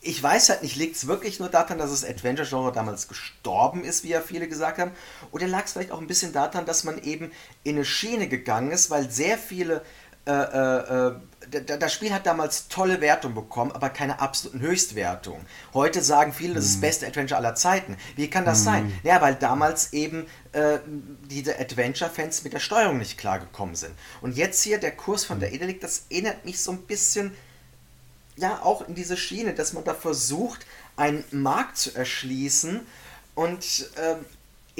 [0.00, 4.04] ich weiß halt nicht, liegt es wirklich nur daran, dass das Adventure-Genre damals gestorben ist,
[4.04, 4.92] wie ja viele gesagt haben,
[5.32, 7.32] oder lag es vielleicht auch ein bisschen daran, dass man eben
[7.64, 9.82] in eine Schiene gegangen ist, weil sehr viele
[10.26, 11.14] äh, äh, äh
[11.50, 15.46] das Spiel hat damals tolle Wertungen bekommen, aber keine absoluten Höchstwertungen.
[15.72, 16.80] Heute sagen viele, das ist das hm.
[16.82, 17.96] beste Adventure aller Zeiten.
[18.16, 18.64] Wie kann das mm.
[18.64, 19.00] sein?
[19.02, 20.78] Ja, weil damals eben äh,
[21.30, 23.94] diese Adventure-Fans mit der Steuerung nicht klargekommen sind.
[24.20, 25.56] Und jetzt hier der Kurs von der hm.
[25.56, 27.32] Edelic, das erinnert mich so ein bisschen
[28.38, 32.80] ja auch in diese Schiene, dass man da versucht, einen Markt zu erschließen
[33.34, 34.16] und äh,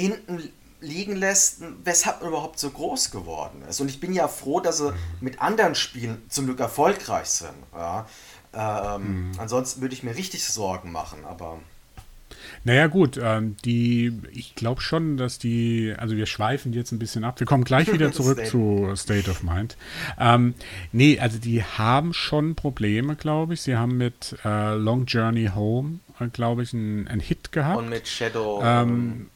[0.01, 3.81] hinten liegen lässt, weshalb man überhaupt so groß geworden ist.
[3.81, 7.55] Und ich bin ja froh, dass sie mit anderen Spielen zum Glück erfolgreich sind.
[7.75, 8.07] Ja.
[8.53, 9.41] Ähm, mhm.
[9.41, 11.59] Ansonsten würde ich mir richtig Sorgen machen, aber.
[12.65, 17.25] Naja, gut, ähm, die, ich glaube schon, dass die, also wir schweifen jetzt ein bisschen
[17.25, 17.41] ab.
[17.41, 19.77] Wir kommen gleich wieder zurück zu State of Mind.
[20.19, 20.55] Ähm,
[20.93, 23.63] nee, also die haben schon Probleme, glaube ich.
[23.63, 27.79] Sie haben mit äh, Long Journey Home, äh, glaube ich, einen Hit gehabt.
[27.79, 28.61] Und mit Shadow.
[28.65, 29.31] Ähm,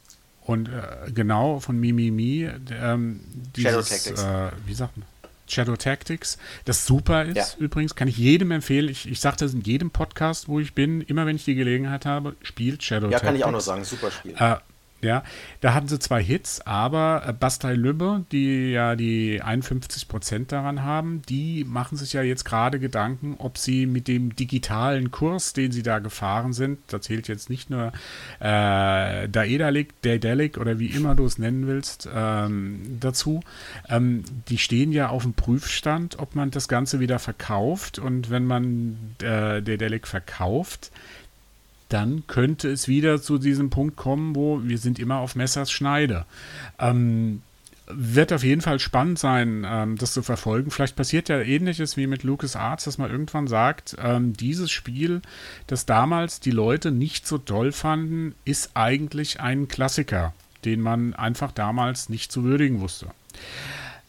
[0.45, 2.49] und äh, genau, von Mimimi.
[2.71, 3.21] Ähm,
[3.55, 4.23] dieses, Shadow Tactics.
[4.23, 5.07] Äh, wie sagt man?
[5.47, 7.45] Shadow Tactics, das super ist ja.
[7.59, 8.89] übrigens, kann ich jedem empfehlen.
[8.89, 12.05] Ich, ich sage das in jedem Podcast, wo ich bin, immer wenn ich die Gelegenheit
[12.05, 13.21] habe, spielt Shadow ja, Tactics.
[13.21, 14.35] Ja, kann ich auch nur sagen, super Spiel.
[14.37, 14.57] Äh,
[15.03, 15.23] ja,
[15.61, 20.83] da hatten sie zwei Hits, aber äh, Bastei Lübbe, die ja die 51 Prozent daran
[20.83, 25.71] haben, die machen sich ja jetzt gerade Gedanken, ob sie mit dem digitalen Kurs, den
[25.71, 27.91] sie da gefahren sind, da zählt jetzt nicht nur
[28.39, 33.41] äh, Daedalic, Daedalic oder wie immer du es nennen willst, ähm, dazu,
[33.89, 37.99] ähm, die stehen ja auf dem Prüfstand, ob man das Ganze wieder verkauft.
[37.99, 40.91] Und wenn man äh, Daedalic verkauft,
[41.93, 46.25] dann könnte es wieder zu diesem Punkt kommen, wo wir sind immer auf Messers Schneide.
[46.79, 47.43] Ähm,
[47.85, 50.71] wird auf jeden Fall spannend sein, ähm, das zu verfolgen.
[50.71, 55.21] Vielleicht passiert ja ähnliches wie mit Lucas Arts, dass man irgendwann sagt, ähm, dieses Spiel,
[55.67, 60.33] das damals die Leute nicht so toll fanden, ist eigentlich ein Klassiker,
[60.65, 63.07] den man einfach damals nicht zu würdigen wusste.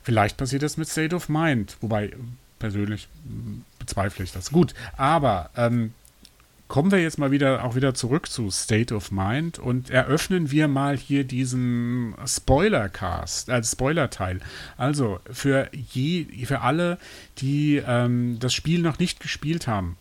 [0.03, 2.13] Vielleicht passiert das mit State of Mind, wobei
[2.59, 3.09] persönlich
[3.79, 4.53] bezweifle ich das.
[4.53, 5.93] Gut, aber ähm,
[6.69, 10.69] kommen wir jetzt mal wieder auch wieder zurück zu State of Mind und eröffnen wir
[10.69, 14.41] mal hier diesen Spoilercast, äh, Spoiler-Teil.
[14.77, 16.99] Also für je, für alle,
[17.39, 19.97] die ähm, das Spiel noch nicht gespielt haben.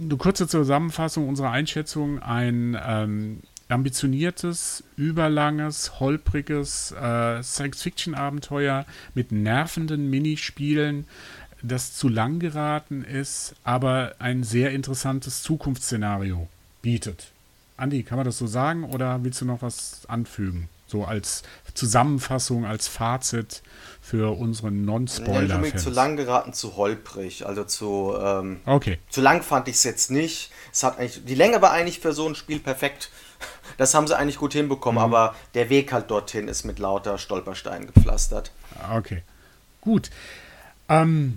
[0.00, 11.06] Eine kurze Zusammenfassung unserer Einschätzung: ein ähm, ambitioniertes, überlanges, holpriges äh, Science-Fiction-Abenteuer mit nervenden Minispielen
[11.62, 16.48] das zu lang geraten ist, aber ein sehr interessantes Zukunftsszenario
[16.82, 17.32] bietet.
[17.76, 20.68] Andi, kann man das so sagen oder willst du noch was anfügen?
[20.88, 21.42] So als
[21.74, 23.62] Zusammenfassung, als Fazit
[24.00, 25.62] für unsere Non-Spoiler.
[25.62, 27.46] Ja, zu lang geraten, zu holprig.
[27.46, 28.98] Also zu, ähm, okay.
[29.10, 30.50] zu lang fand ich es jetzt nicht.
[30.72, 33.10] Es hat eigentlich, die Länge war eigentlich für so ein Spiel perfekt.
[33.76, 35.14] Das haben sie eigentlich gut hinbekommen, mhm.
[35.14, 38.50] aber der Weg halt dorthin ist mit lauter Stolpersteinen gepflastert.
[38.92, 39.22] Okay,
[39.80, 40.10] gut.
[40.88, 41.36] Ähm,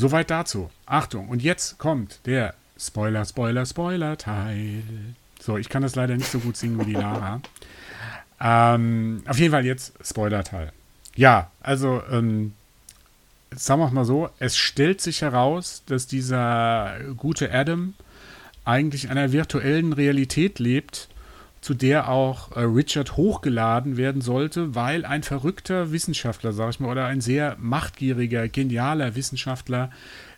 [0.00, 0.70] Soweit dazu.
[0.86, 4.82] Achtung, und jetzt kommt der Spoiler, Spoiler, Spoiler-Teil.
[5.38, 7.42] So, ich kann das leider nicht so gut singen wie die Lara.
[8.40, 10.72] ähm, auf jeden Fall jetzt Spoiler-Teil.
[11.16, 12.54] Ja, also, ähm,
[13.54, 17.92] sagen wir mal so, es stellt sich heraus, dass dieser gute Adam
[18.64, 21.08] eigentlich in einer virtuellen Realität lebt
[21.60, 26.90] zu der auch äh, Richard hochgeladen werden sollte, weil ein verrückter Wissenschaftler, sag ich mal,
[26.90, 29.90] oder ein sehr machtgieriger, genialer Wissenschaftler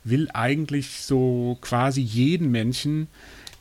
[0.05, 3.07] will eigentlich so quasi jeden Menschen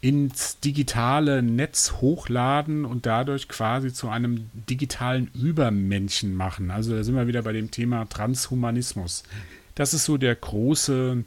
[0.01, 6.71] ins digitale Netz hochladen und dadurch quasi zu einem digitalen Übermenschen machen.
[6.71, 9.23] Also da sind wir wieder bei dem Thema Transhumanismus.
[9.75, 11.23] Das ist so der große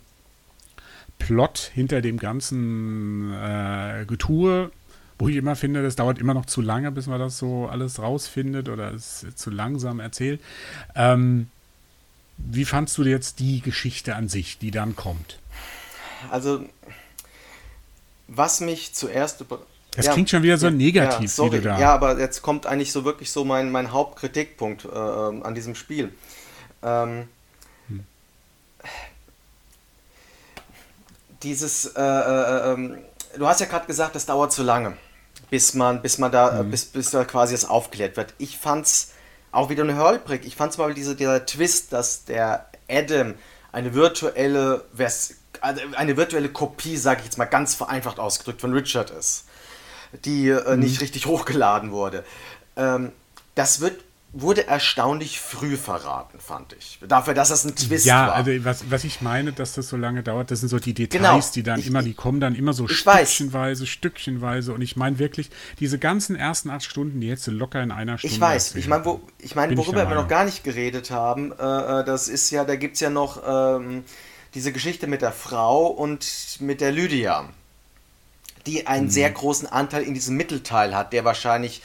[1.20, 4.72] Plot hinter dem ganzen äh, Getue
[5.18, 8.00] wo ich immer finde, das dauert immer noch zu lange, bis man das so alles
[8.00, 10.40] rausfindet oder es zu langsam erzählt.
[10.94, 11.48] Ähm,
[12.36, 15.38] wie fandst du jetzt die Geschichte an sich, die dann kommt?
[16.30, 16.64] Also,
[18.26, 19.44] was mich zuerst
[19.96, 21.78] das ja, klingt schon wieder so negativ, ja, sorry, wie du da.
[21.78, 26.12] Ja, aber jetzt kommt eigentlich so wirklich so mein, mein Hauptkritikpunkt äh, an diesem Spiel.
[26.82, 27.28] Ähm,
[27.88, 28.04] hm.
[31.44, 32.98] Dieses, äh, äh, ähm,
[33.38, 34.96] du hast ja gerade gesagt, das dauert zu lange,
[35.50, 36.70] bis man, bis man da, hm.
[36.70, 38.34] bis, bis da quasi das aufklärt wird.
[38.38, 39.12] Ich fand's
[39.52, 40.44] auch wieder eine holprig.
[40.44, 43.34] Ich fand's mal diese, dieser Twist, dass der Adam
[43.72, 44.84] eine virtuelle
[45.60, 49.44] also eine virtuelle Kopie, sage ich jetzt mal ganz vereinfacht ausgedrückt, von Richard ist
[50.24, 50.80] die äh, mhm.
[50.80, 52.24] nicht richtig hochgeladen wurde.
[52.76, 53.12] Ähm,
[53.54, 54.02] das wird,
[54.36, 56.98] wurde erstaunlich früh verraten, fand ich.
[57.06, 58.26] Dafür, dass das ein Twist ja, war.
[58.26, 60.92] Ja, also was, was ich meine, dass das so lange dauert, das sind so die
[60.92, 61.40] Details, genau.
[61.54, 63.88] die dann ich, immer, die kommen dann immer so stückchenweise, weiß.
[63.88, 64.74] stückchenweise.
[64.74, 68.18] Und ich meine wirklich, diese ganzen ersten acht Stunden, die hättest du locker in einer
[68.18, 68.34] Stunde.
[68.34, 68.80] Ich weiß, erzählen.
[68.80, 72.28] ich meine, wo, ich mein, worüber wir noch gar nicht geredet haben, äh, äh das
[72.28, 74.04] ist ja, da gibt es ja noch ähm,
[74.54, 76.26] diese Geschichte mit der Frau und
[76.60, 77.48] mit der Lydia
[78.66, 79.10] die einen mhm.
[79.10, 81.82] sehr großen Anteil in diesem Mittelteil hat, der wahrscheinlich,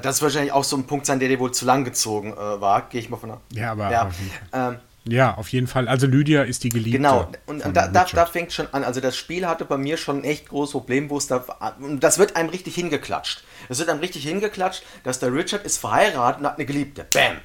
[0.00, 2.36] das wird wahrscheinlich auch so ein Punkt sein, der dir wohl zu lang gezogen äh,
[2.36, 3.38] war, gehe ich mal von aus.
[3.52, 3.90] Ja, aber.
[3.90, 4.10] Ja.
[4.52, 5.86] Ähm, ja, auf jeden Fall.
[5.86, 6.96] Also Lydia ist die Geliebte.
[6.96, 8.84] Genau, und da, da, da, fängt schon an.
[8.84, 11.44] Also das Spiel hatte bei mir schon ein echt großes Problem, wo es da.
[11.78, 13.44] Und das wird einem richtig hingeklatscht.
[13.68, 17.06] Es wird einem richtig hingeklatscht, dass der Richard ist verheiratet und hat eine Geliebte.
[17.12, 17.36] Bam.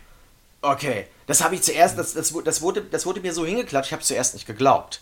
[0.62, 1.08] Okay.
[1.28, 4.04] Das habe ich zuerst, das, das, das, wurde, das wurde mir so hingeklatscht, ich habe
[4.04, 5.02] zuerst nicht geglaubt.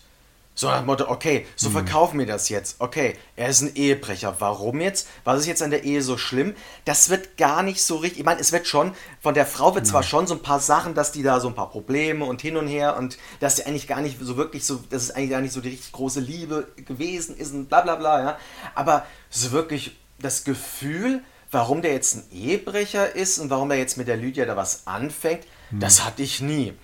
[0.58, 1.74] So nach dem Motto, okay, so mhm.
[1.74, 2.80] verkaufen wir das jetzt.
[2.80, 4.34] Okay, er ist ein Ehebrecher.
[4.40, 5.06] Warum jetzt?
[5.22, 6.56] Was ist jetzt an der Ehe so schlimm?
[6.84, 8.18] Das wird gar nicht so richtig.
[8.18, 9.92] Ich meine, es wird schon, von der Frau wird ja.
[9.92, 12.56] zwar schon so ein paar Sachen, dass die da so ein paar Probleme und hin
[12.56, 15.42] und her und dass sie eigentlich gar nicht so wirklich so, dass es eigentlich gar
[15.42, 18.38] nicht so die richtig große Liebe gewesen ist und bla bla bla, ja.
[18.74, 23.96] Aber so wirklich das Gefühl, warum der jetzt ein Ehebrecher ist und warum er jetzt
[23.96, 25.78] mit der Lydia da was anfängt, mhm.
[25.78, 26.74] das hatte ich nie.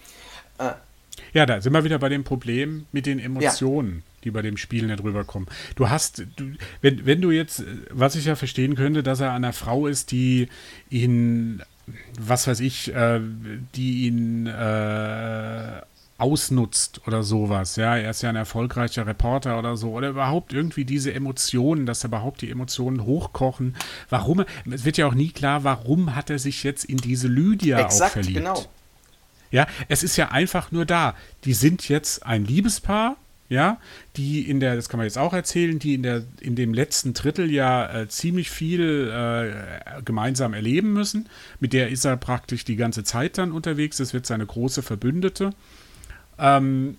[0.58, 0.74] Äh,
[1.34, 3.96] ja, da sind wir wieder bei dem Problem mit den Emotionen.
[3.96, 5.48] Ja die bei dem Spiel nicht rüberkommen.
[5.76, 9.52] Du hast, du, wenn, wenn du jetzt, was ich ja verstehen könnte, dass er einer
[9.52, 10.48] Frau ist, die
[10.88, 11.62] ihn,
[12.18, 13.20] was weiß ich, äh,
[13.74, 15.80] die ihn äh,
[16.16, 17.76] ausnutzt oder sowas.
[17.76, 19.90] Ja, er ist ja ein erfolgreicher Reporter oder so.
[19.90, 23.76] Oder überhaupt irgendwie diese Emotionen, dass überhaupt die Emotionen hochkochen.
[24.10, 24.44] Warum?
[24.70, 28.02] Es wird ja auch nie klar, warum hat er sich jetzt in diese Lydia Exakt,
[28.02, 28.38] auch verliebt.
[28.38, 28.64] Genau.
[29.54, 31.14] Ja, es ist ja einfach nur da.
[31.44, 33.16] Die sind jetzt ein Liebespaar,
[33.48, 33.78] ja,
[34.16, 37.14] die in der, das kann man jetzt auch erzählen, die in der, in dem letzten
[37.14, 41.28] Drittel ja äh, ziemlich viel äh, gemeinsam erleben müssen.
[41.60, 43.98] Mit der ist er praktisch die ganze Zeit dann unterwegs.
[43.98, 45.50] Das wird seine große Verbündete.
[46.36, 46.98] Ähm,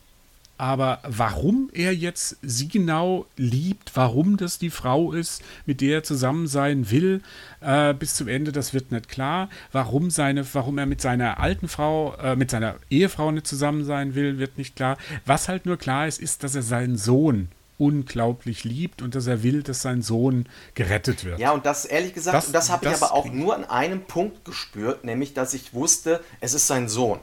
[0.57, 6.03] aber warum er jetzt sie genau liebt, warum das die Frau ist, mit der er
[6.03, 7.21] zusammen sein will,
[7.61, 9.49] äh, bis zum Ende, das wird nicht klar.
[9.71, 14.15] Warum, seine, warum er mit seiner alten Frau, äh, mit seiner Ehefrau nicht zusammen sein
[14.15, 14.97] will, wird nicht klar.
[15.25, 19.43] Was halt nur klar ist, ist, dass er seinen Sohn unglaublich liebt und dass er
[19.43, 21.39] will, dass sein Sohn gerettet wird.
[21.39, 24.45] Ja, und das ehrlich gesagt, das, das habe ich aber auch nur an einem Punkt
[24.45, 27.19] gespürt, nämlich dass ich wusste, es ist sein Sohn.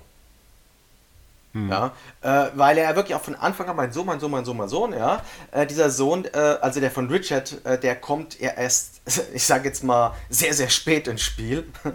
[1.52, 1.68] Hm.
[1.68, 1.92] Ja,
[2.22, 4.68] äh, weil er wirklich auch von Anfang an, mein Sohn, mein Sohn, mein Sohn, mein
[4.68, 9.02] Sohn, ja, äh, dieser Sohn, äh, also der von Richard, äh, der kommt ja erst,
[9.34, 11.66] ich sage jetzt mal, sehr, sehr spät ins Spiel.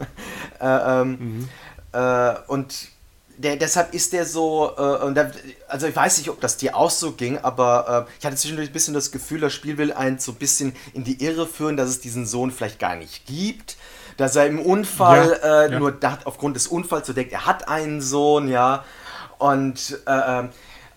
[0.59, 1.49] Äh, ähm, mhm.
[1.91, 2.87] Äh, und
[3.37, 4.73] der, deshalb ist der so,
[5.11, 5.31] der,
[5.67, 8.73] also ich weiß nicht, ob das dir auch so ging, aber ich hatte zwischendurch ein
[8.73, 11.89] bisschen das Gefühl, das Spiel will einen so ein bisschen in die Irre führen, dass
[11.89, 13.77] es diesen Sohn vielleicht gar nicht gibt
[14.17, 15.79] dass er im Unfall ja, äh, ja.
[15.79, 18.83] nur da, aufgrund des Unfalls so denkt, er hat einen Sohn, ja.
[19.37, 20.49] Und, äh, ähm,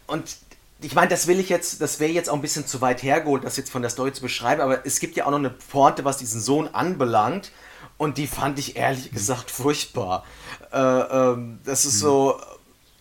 [0.07, 0.37] und
[0.83, 3.45] ich meine, das will ich jetzt, das wäre jetzt auch ein bisschen zu weit hergeholt,
[3.45, 6.05] das jetzt von der Story zu beschreiben, aber es gibt ja auch noch eine Pointe,
[6.05, 7.53] was diesen Sohn anbelangt.
[7.99, 10.25] Und die fand ich ehrlich gesagt furchtbar.
[10.73, 12.01] Äh, ähm, das ist hm.
[12.01, 12.41] so.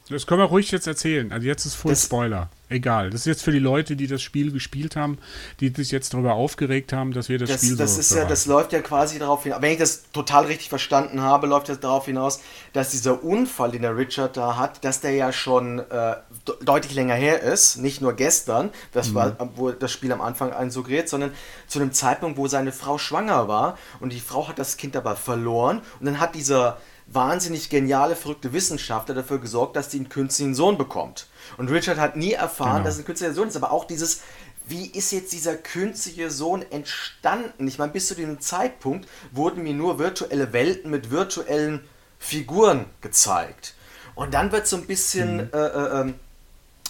[0.10, 1.32] Das können wir ruhig jetzt erzählen.
[1.32, 3.10] Also jetzt ist Full Spoiler egal.
[3.10, 5.18] Das ist jetzt für die Leute, die das Spiel gespielt haben,
[5.60, 8.26] die sich jetzt darüber aufgeregt haben, dass wir das, das Spiel das so ist ja,
[8.26, 11.80] Das läuft ja quasi darauf hinaus, wenn ich das total richtig verstanden habe, läuft das
[11.80, 12.40] darauf hinaus,
[12.74, 16.16] dass dieser Unfall, den der Richard da hat, dass der ja schon äh,
[16.64, 19.16] deutlich länger her ist, nicht nur gestern, das mhm.
[19.16, 21.32] war, wo das Spiel am Anfang einen suggeriert, sondern
[21.68, 25.16] zu einem Zeitpunkt, wo seine Frau schwanger war und die Frau hat das Kind aber
[25.16, 26.78] verloren und dann hat dieser
[27.12, 31.28] wahnsinnig geniale, verrückte Wissenschaftler dafür gesorgt, dass sie einen künstlichen Sohn bekommt.
[31.58, 32.86] Und Richard hat nie erfahren, genau.
[32.86, 34.22] dass es ein künstlicher Sohn ist, aber auch dieses,
[34.68, 37.68] wie ist jetzt dieser künstliche Sohn entstanden?
[37.68, 41.82] Ich meine, bis zu dem Zeitpunkt wurden mir nur virtuelle Welten mit virtuellen
[42.20, 43.74] Figuren gezeigt.
[44.14, 45.50] Und dann wird so ein bisschen, mhm.
[45.54, 46.16] äh, äh, ähm,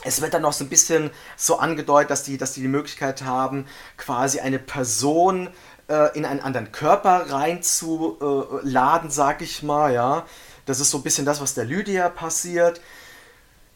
[0.04, 3.24] es wird dann noch so ein bisschen so angedeutet, dass die, dass die die Möglichkeit
[3.24, 3.66] haben,
[3.98, 5.50] quasi eine Person
[5.90, 10.26] äh, in einen anderen Körper reinzuladen, sag ich mal, ja.
[10.66, 12.80] Das ist so ein bisschen das, was der Lydia passiert.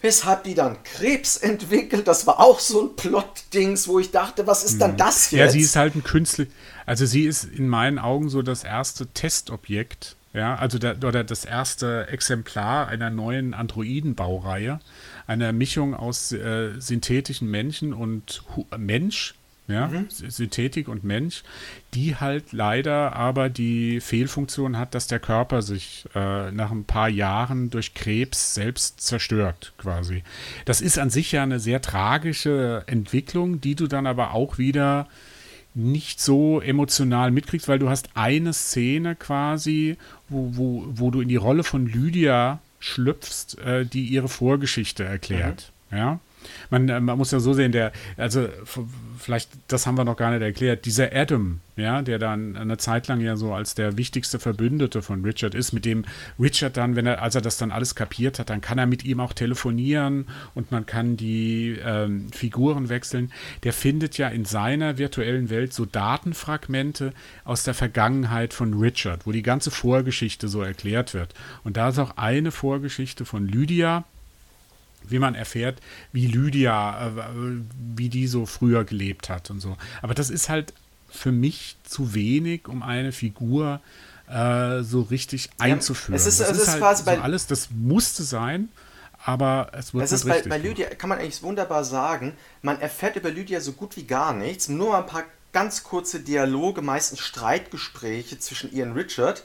[0.01, 2.09] weshalb die dann Krebs entwickelt.
[2.09, 4.97] Das war auch so ein Plot-Dings, wo ich dachte, was ist dann hm.
[4.97, 5.39] das jetzt?
[5.39, 6.45] Ja, sie ist halt ein Künstler.
[6.86, 11.45] Also sie ist in meinen Augen so das erste Testobjekt, ja, also der, oder das
[11.45, 14.80] erste Exemplar einer neuen Androidenbaureihe,
[15.26, 19.36] einer Mischung aus äh, synthetischen Menschen und Hu Mensch,
[19.68, 20.07] ja, mhm.
[20.09, 21.43] Synthetik und Mensch,
[21.93, 27.07] die halt leider aber die Fehlfunktion hat, dass der Körper sich äh, nach ein paar
[27.07, 30.24] Jahren durch Krebs selbst zerstört, quasi.
[30.66, 35.07] Das ist an sich ja eine sehr tragische Entwicklung, die du dann aber auch wieder
[35.76, 39.97] nicht so emotional mitkriegst, weil du hast eine Szene quasi,
[40.30, 45.72] wo, wo, wo du in die Rolle von Lydia schlüpfst, äh, die ihre Vorgeschichte erklärt.
[45.89, 45.97] Mhm.
[45.97, 46.20] Ja.
[46.70, 48.47] Man, äh, man muss ja so sehen, der, also
[49.18, 53.07] vielleicht, das haben wir noch gar nicht erklärt, dieser Adam, ja, der dann eine Zeit
[53.07, 56.05] lang ja so als der wichtigste Verbündete von Richard ist, mit dem
[56.39, 59.05] Richard dann, wenn er, als er das dann alles kapiert hat, dann kann er mit
[59.05, 63.32] ihm auch telefonieren und man kann die ähm, Figuren wechseln.
[63.64, 69.32] Der findet ja in seiner virtuellen Welt so Datenfragmente aus der Vergangenheit von Richard, wo
[69.32, 71.34] die ganze Vorgeschichte so erklärt wird.
[71.64, 74.05] Und da ist auch eine Vorgeschichte von Lydia,
[75.08, 75.80] wie man erfährt,
[76.12, 77.12] wie Lydia, äh,
[77.95, 79.78] wie die so früher gelebt hat und so.
[80.01, 80.74] Aber das ist halt
[81.10, 83.82] für mich zu wenig, um eine Figur
[84.30, 86.16] äh, so richtig einzuführen.
[86.16, 88.70] es ist, das es ist, ist halt quasi so alles, das musste sein,
[89.26, 93.16] aber es wird es ist bei, bei Lydia, kann man eigentlich wunderbar sagen, man erfährt
[93.16, 95.24] über Lydia so gut wie gar nichts, nur mal ein paar
[95.54, 99.43] ganz kurze Dialoge, meistens Streitgespräche zwischen ihr und Richard,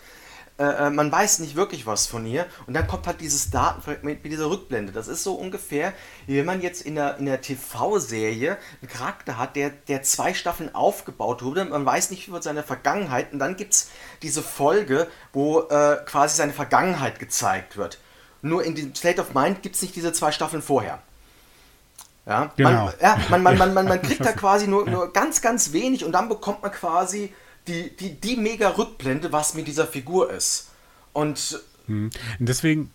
[0.59, 4.25] äh, äh, man weiß nicht wirklich was von ihr und dann kommt halt dieses Datenfragment
[4.25, 4.93] mit dieser Rückblende.
[4.93, 5.93] Das ist so ungefähr,
[6.27, 10.35] wie wenn man jetzt in der, in der TV-Serie einen Charakter hat, der, der zwei
[10.35, 13.91] Staffeln aufgebaut wurde, man weiß nicht über seine Vergangenheit und dann gibt es
[14.23, 18.01] diese Folge, wo äh, quasi seine Vergangenheit gezeigt wird.
[18.43, 20.99] Nur in diesem State of Mind gibt es nicht diese zwei Staffeln vorher.
[22.27, 22.71] Ja, genau.
[22.71, 26.05] man, ja, man, man, man, man, man kriegt da quasi nur, nur ganz, ganz wenig
[26.05, 27.33] und dann bekommt man quasi
[27.69, 30.71] die, die, die mega Rückblende, was mit dieser Figur ist.
[31.13, 32.11] Und hm.
[32.39, 32.91] deswegen,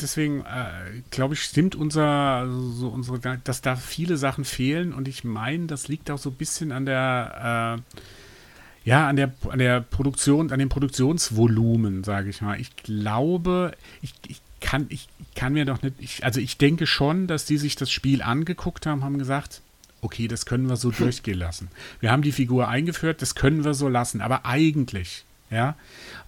[0.00, 5.24] deswegen äh, glaube ich, stimmt unser, so unsere, dass da viele Sachen fehlen und ich
[5.24, 9.80] meine, das liegt auch so ein bisschen an der, äh, ja, an der, an der
[9.80, 12.60] Produktion, an dem Produktionsvolumen, sage ich mal.
[12.60, 17.26] Ich glaube, ich, ich kann, ich kann mir doch nicht, ich, also ich denke schon,
[17.26, 19.60] dass die sich das Spiel angeguckt haben, haben gesagt,
[20.00, 21.68] okay, das können wir so durchgehen lassen.
[22.00, 25.74] Wir haben die Figur eingeführt, das können wir so lassen, aber eigentlich, ja,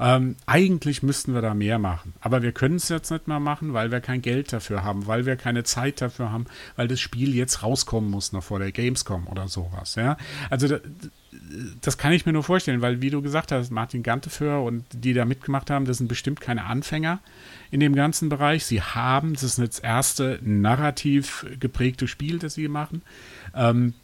[0.01, 2.15] ähm, eigentlich müssten wir da mehr machen.
[2.21, 5.27] Aber wir können es jetzt nicht mehr machen, weil wir kein Geld dafür haben, weil
[5.27, 9.29] wir keine Zeit dafür haben, weil das Spiel jetzt rauskommen muss noch vor der Gamescom
[9.29, 10.17] oder sowas, ja.
[10.51, 10.81] Also da,
[11.81, 15.15] das kann ich mir nur vorstellen, weil wie du gesagt hast, Martin Ganteföhr und die
[15.15, 17.21] da mitgemacht haben, das sind bestimmt keine Anfänger
[17.71, 18.67] in dem ganzen Bereich.
[18.67, 23.03] Sie haben, das ist das erste narrativ geprägte Spiel, das sie machen.
[23.55, 23.95] Ähm,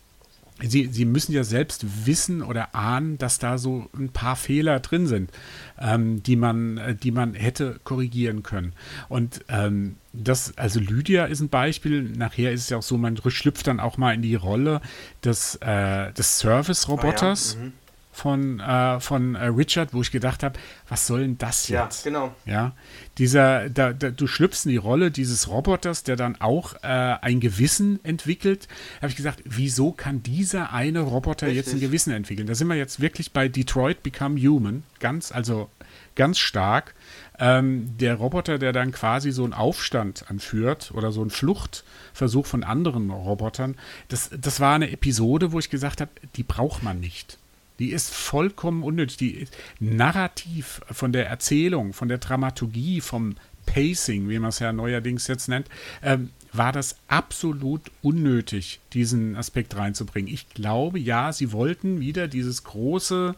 [0.60, 5.06] Sie, sie müssen ja selbst wissen oder ahnen, dass da so ein paar Fehler drin
[5.06, 5.30] sind,
[5.78, 8.72] ähm, die, man, äh, die man hätte korrigieren können.
[9.08, 12.02] Und ähm, das, also Lydia ist ein Beispiel.
[12.02, 14.80] Nachher ist es ja auch so, man schlüpft dann auch mal in die Rolle
[15.22, 17.56] des, äh, des Service-Roboters.
[17.56, 17.66] Oh ja.
[17.66, 17.72] mhm
[18.18, 20.58] von, äh, von äh, Richard, wo ich gedacht habe,
[20.88, 22.04] was soll denn das jetzt?
[22.04, 22.34] Ja, genau.
[22.46, 22.72] Ja,
[23.16, 27.38] dieser, da, da, du schlüpfst in die Rolle dieses Roboters, der dann auch äh, ein
[27.38, 28.66] Gewissen entwickelt.
[28.96, 31.66] Da habe ich gesagt, wieso kann dieser eine Roboter Richtig.
[31.66, 32.48] jetzt ein Gewissen entwickeln?
[32.48, 35.70] Da sind wir jetzt wirklich bei Detroit Become Human, ganz, also
[36.16, 36.94] ganz stark.
[37.38, 42.64] Ähm, der Roboter, der dann quasi so einen Aufstand anführt oder so einen Fluchtversuch von
[42.64, 43.76] anderen Robotern,
[44.08, 47.38] das, das war eine Episode, wo ich gesagt habe, die braucht man nicht.
[47.78, 49.16] Die ist vollkommen unnötig.
[49.18, 54.72] Die ist narrativ von der Erzählung, von der Dramaturgie, vom Pacing, wie man es ja
[54.72, 55.68] neuerdings jetzt nennt,
[56.02, 60.32] ähm, war das absolut unnötig, diesen Aspekt reinzubringen.
[60.32, 63.34] Ich glaube, ja, sie wollten wieder dieses große,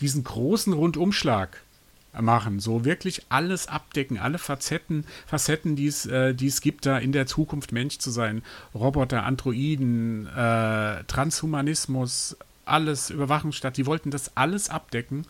[0.00, 1.60] diesen großen Rundumschlag
[2.18, 6.96] machen, so wirklich alles abdecken, alle Facetten, Facetten, die es, äh, die es gibt, da
[6.98, 8.42] in der Zukunft Mensch zu sein,
[8.74, 12.36] Roboter, Androiden, äh, Transhumanismus,
[12.66, 15.26] alles Überwachungsstaat, die wollten das alles abdecken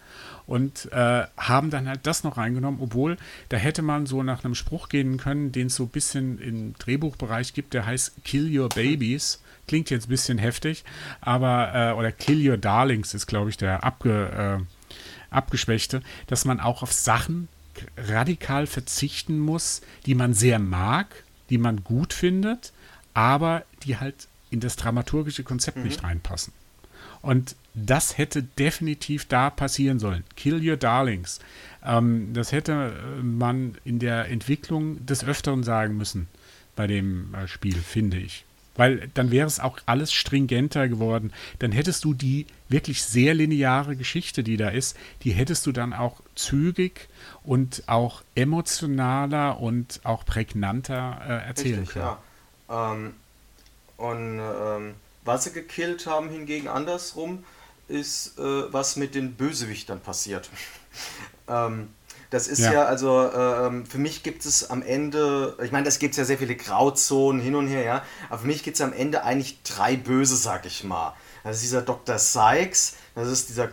[0.47, 3.17] und äh, haben dann halt das noch reingenommen, obwohl
[3.49, 6.75] da hätte man so nach einem Spruch gehen können, den es so ein bisschen im
[6.75, 9.41] Drehbuchbereich gibt, der heißt Kill Your Babies.
[9.67, 10.85] Klingt jetzt ein bisschen heftig,
[11.23, 16.61] aber, äh, oder Kill Your Darlings ist, glaube ich, der abge, äh, abgeschwächte, dass man
[16.61, 17.49] auch auf Sachen
[17.97, 22.73] radikal verzichten muss, die man sehr mag, die man gut findet,
[23.15, 25.85] aber die halt in das dramaturgische Konzept mhm.
[25.85, 26.53] nicht reinpassen.
[27.25, 30.25] Und das hätte definitiv da passieren sollen.
[30.37, 31.41] Kill Your Darlings.
[31.85, 36.29] Ähm, das hätte man in der Entwicklung des Öfteren sagen müssen.
[36.77, 38.45] bei dem äh, Spiel, finde ich.
[38.77, 41.33] Weil dann wäre es auch alles stringenter geworden.
[41.61, 45.93] Dann hättest du die wirklich sehr lineare Geschichte, die da ist, die hättest du dann
[45.93, 47.09] auch zügig
[47.45, 52.17] und auch emotionaler und auch prägnanter äh, erzählen Richtig, können.
[52.69, 52.93] Ja.
[52.93, 53.15] Ähm,
[53.97, 54.95] und ähm,
[55.25, 57.45] was sie gekillt haben hingegen andersrum,
[57.89, 60.51] ist, äh, was mit den Bösewichtern passiert.
[61.49, 61.89] ähm,
[62.31, 65.99] das ist ja, ja also ähm, für mich gibt es am Ende, ich meine, es
[65.99, 68.93] gibt ja sehr viele Grauzonen hin und her, ja, aber für mich gibt es am
[68.93, 71.15] Ende eigentlich drei Böse, sag ich mal.
[71.45, 72.19] Das ist dieser Dr.
[72.19, 73.69] Sykes, das ist dieser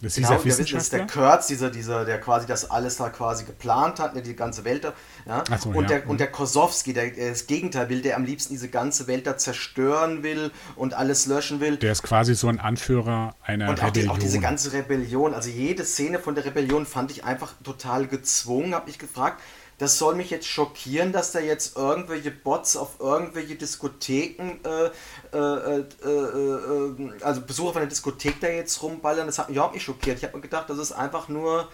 [0.00, 0.78] das ist genau, dieser Wissenschaftler?
[0.78, 4.36] ist der Kurtz, dieser, dieser, der quasi das alles da quasi geplant hat, der die
[4.36, 4.92] ganze Welt da.
[5.26, 5.42] Ja?
[5.58, 5.98] So, und, ja.
[5.98, 9.36] der, und der Kosowski, der das Gegenteil will, der am liebsten diese ganze Welt da
[9.36, 11.76] zerstören will und alles löschen will.
[11.78, 14.10] Der ist quasi so ein Anführer einer und Rebellion.
[14.10, 18.06] Und auch, diese ganze Rebellion, also jede Szene von der Rebellion fand ich einfach total
[18.06, 19.40] gezwungen, habe ich gefragt
[19.78, 24.90] das soll mich jetzt schockieren, dass da jetzt irgendwelche Bots auf irgendwelche Diskotheken, äh,
[25.32, 29.26] äh, äh, äh, also Besucher von der Diskothek da jetzt rumballern.
[29.26, 30.18] Das hat mich überhaupt nicht schockiert.
[30.18, 31.68] Ich habe mir gedacht, das ist einfach nur,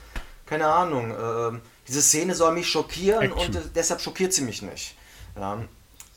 [0.45, 3.57] keine Ahnung, ähm, diese Szene soll mich schockieren Action.
[3.57, 4.97] und deshalb schockiert sie mich nicht.
[5.35, 5.65] Ja.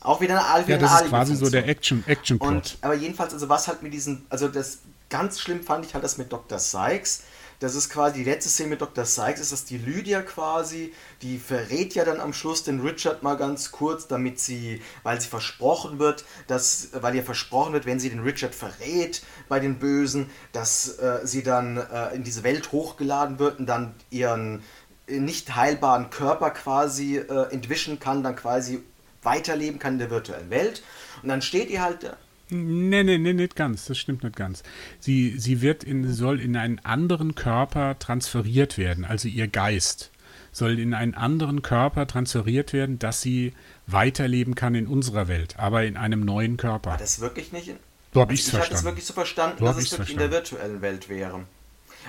[0.00, 2.76] Auch wieder eine Alvin Ja, das ist quasi so der Action, Action -Plot.
[2.82, 4.78] Aber jedenfalls, also was halt mit diesen, also das
[5.08, 6.58] ganz schlimm fand ich halt das mit Dr.
[6.58, 7.22] Sykes
[7.60, 9.04] das ist quasi die letzte Szene mit Dr.
[9.04, 10.92] Sykes, ist das die Lydia quasi,
[11.22, 15.28] die verrät ja dann am Schluss den Richard mal ganz kurz, damit sie, weil sie
[15.28, 20.30] versprochen wird, dass, weil ihr versprochen wird, wenn sie den Richard verrät bei den Bösen,
[20.52, 24.62] dass äh, sie dann äh, in diese Welt hochgeladen wird und dann ihren
[25.08, 28.82] nicht heilbaren Körper quasi äh, entwischen kann, dann quasi
[29.22, 30.82] weiterleben kann in der virtuellen Welt.
[31.22, 32.16] Und dann steht ihr halt
[32.50, 33.86] Nee, nee, nee, nicht ganz.
[33.86, 34.62] Das stimmt nicht ganz.
[35.00, 40.10] Sie, sie wird in, soll in einen anderen Körper transferiert werden, also ihr Geist
[40.50, 43.52] soll in einen anderen Körper transferiert werden, dass sie
[43.86, 46.90] weiterleben kann in unserer Welt, aber in einem neuen Körper.
[46.90, 47.68] War das wirklich nicht?
[47.68, 47.76] In,
[48.12, 48.64] so habe ich es verstanden.
[48.64, 50.24] Ich habe es wirklich so verstanden, so dass es wirklich verstanden.
[50.24, 51.44] in der virtuellen Welt wäre.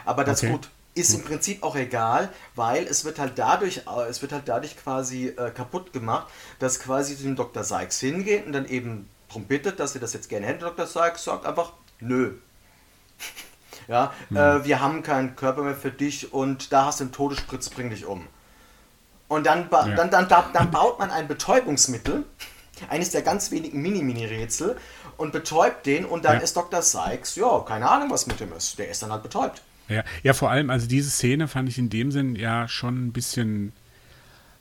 [0.05, 0.51] Aber das okay.
[0.51, 4.75] gut ist im Prinzip auch egal, weil es wird halt dadurch, es wird halt dadurch
[4.75, 6.27] quasi äh, kaputt gemacht,
[6.57, 7.63] dass quasi zu dem Dr.
[7.63, 10.85] Sykes hingeht und dann eben darum bittet, dass sie das jetzt gerne hätten, Dr.
[10.85, 12.33] Sykes sagt einfach, nö.
[13.87, 14.37] ja, mhm.
[14.37, 17.89] äh, wir haben keinen Körper mehr für dich und da hast du einen Todesspritz, bring
[17.89, 18.27] dich um.
[19.27, 19.95] Und dann, ja.
[19.95, 22.25] dann, dann, dann, dann baut man ein Betäubungsmittel,
[22.89, 24.77] eines der ganz wenigen Mini-Mini-Rätsel,
[25.17, 26.39] und betäubt den und dann ja.
[26.39, 26.81] ist Dr.
[26.81, 28.79] Sykes, ja, keine Ahnung, was mit dem ist.
[28.79, 29.61] Der ist dann halt betäubt.
[29.89, 33.11] Ja, ja, vor allem, also diese Szene fand ich in dem Sinn ja schon ein
[33.11, 33.73] bisschen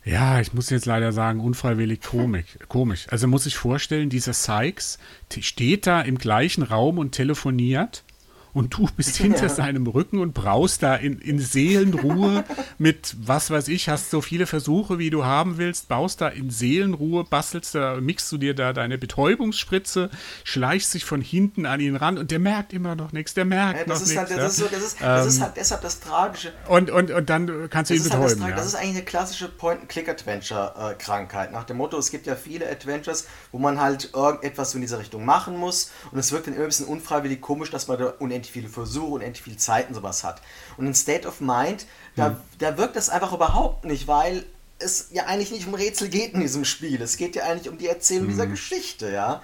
[0.08, 2.58] ja, ich muss jetzt leider sagen, unfreiwillig komisch.
[2.68, 3.06] komisch.
[3.10, 4.98] Also muss ich vorstellen, dieser Sykes
[5.40, 8.04] steht da im gleichen Raum und telefoniert
[8.52, 9.48] und du bist hinter ja.
[9.48, 12.44] seinem Rücken und braust da in, in Seelenruhe
[12.78, 16.50] mit, was weiß ich, hast so viele Versuche, wie du haben willst, baust da in
[16.50, 20.10] Seelenruhe, bastelst da, mixt du dir da deine Betäubungsspritze,
[20.44, 23.80] schleichst dich von hinten an ihn ran und der merkt immer noch nichts, der merkt
[23.80, 24.16] ja, noch nichts.
[24.16, 24.66] Halt, das, ja.
[24.70, 26.52] das, das, ist halt deshalb das Tragische.
[26.68, 28.42] Und, und, und dann kannst du ihn betäuben.
[28.42, 31.52] Halt das, das, ist eigentlich eine klassische Point-and-Click-Adventure-Krankheit.
[31.52, 35.24] Nach dem Motto, es gibt ja viele Adventures, wo man halt irgendetwas in dieser Richtung
[35.24, 38.37] machen muss und es wirkt dann immer ein bisschen unfreiwillig komisch, dass man da unendlich
[38.38, 40.40] unendlich viele Versuche, unendlich viel Zeit und sowas hat.
[40.76, 41.86] Und in State of Mind,
[42.16, 42.36] da, hm.
[42.58, 44.44] da wirkt das einfach überhaupt nicht, weil
[44.78, 47.02] es ja eigentlich nicht um Rätsel geht in diesem Spiel.
[47.02, 48.30] Es geht ja eigentlich um die Erzählung hm.
[48.30, 49.42] dieser Geschichte, ja.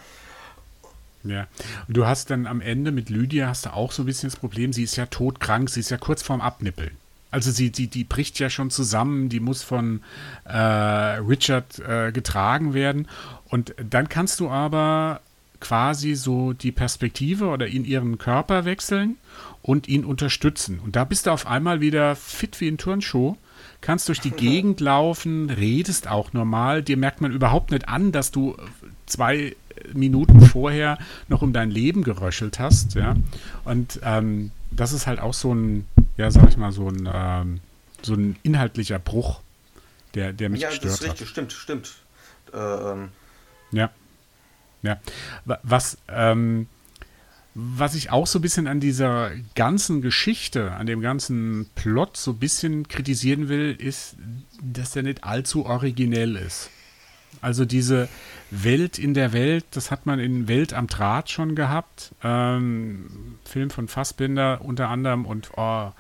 [1.25, 1.47] Ja,
[1.89, 4.39] und du hast dann am Ende mit Lydia hast du auch so ein bisschen das
[4.39, 6.91] Problem, sie ist ja todkrank, sie ist ja kurz vorm Abnippeln.
[7.31, 10.03] Also sie, die, die bricht ja schon zusammen, die muss von
[10.45, 13.09] äh, Richard äh, getragen werden.
[13.49, 15.21] Und dann kannst du aber
[15.65, 19.17] quasi so die Perspektive oder in ihren Körper wechseln
[19.63, 20.79] und ihn unterstützen.
[20.79, 23.37] Und da bist du auf einmal wieder fit wie ein Turnschuh,
[23.81, 26.83] kannst durch die Gegend laufen, redest auch normal.
[26.83, 28.57] Dir merkt man überhaupt nicht an, dass du
[29.07, 29.57] zwei
[29.95, 30.99] Minuten vorher
[31.29, 32.95] noch um dein Leben geröchelt hast.
[32.95, 33.17] Ja?
[33.65, 35.89] Und ähm, das ist halt auch so ein,
[36.19, 37.61] ja, sag ich mal, so ein, ähm,
[38.03, 39.41] so ein inhaltlicher Bruch,
[40.13, 41.29] der, der mich ja, gestört das ist richtig, hat.
[41.31, 41.95] Stimmt, stimmt.
[42.53, 43.09] Äh, ähm.
[43.73, 43.91] Ja.
[44.85, 45.01] Ja,
[45.63, 46.69] was, ähm,
[47.55, 52.33] was ich auch so ein bisschen an dieser ganzen Geschichte, an dem ganzen Plot so
[52.33, 54.17] ein bisschen kritisieren will, ist,
[54.63, 56.71] dass der nicht allzu originell ist.
[57.41, 58.09] Also diese
[58.51, 62.13] Welt in der Welt, das hat man in Welt am Draht schon gehabt.
[62.23, 65.93] Ähm, Film von Fassbinder unter anderem und oh,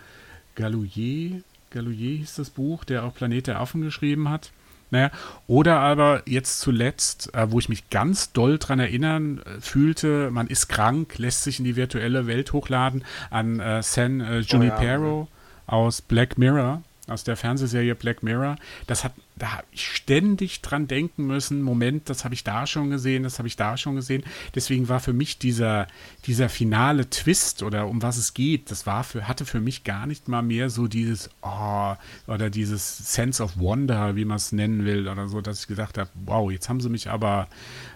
[0.57, 4.53] Galouillet, Galouillet hieß das Buch, der auch Planet der Affen geschrieben hat.
[4.95, 5.11] Naja,
[5.49, 10.47] oder aber jetzt zuletzt, äh, wo ich mich ganz doll dran erinnern äh, fühlte, man
[10.47, 15.28] ist krank, lässt sich in die virtuelle Welt hochladen, an äh, San äh, Junipero oh,
[15.66, 15.72] ja.
[15.72, 18.57] aus Black Mirror, aus der Fernsehserie Black Mirror.
[18.87, 22.91] Das hat da habe ich ständig dran denken müssen, Moment, das habe ich da schon
[22.91, 24.23] gesehen, das habe ich da schon gesehen.
[24.55, 25.89] Deswegen war für mich dieser,
[26.27, 30.07] dieser finale Twist oder um was es geht, das war für, hatte für mich gar
[30.07, 31.95] nicht mal mehr so dieses, oh,
[32.29, 35.99] oder dieses Sense of Wonder, wie man es nennen will, oder so, dass ich gedacht
[35.99, 37.49] habe, wow, jetzt haben sie mich aber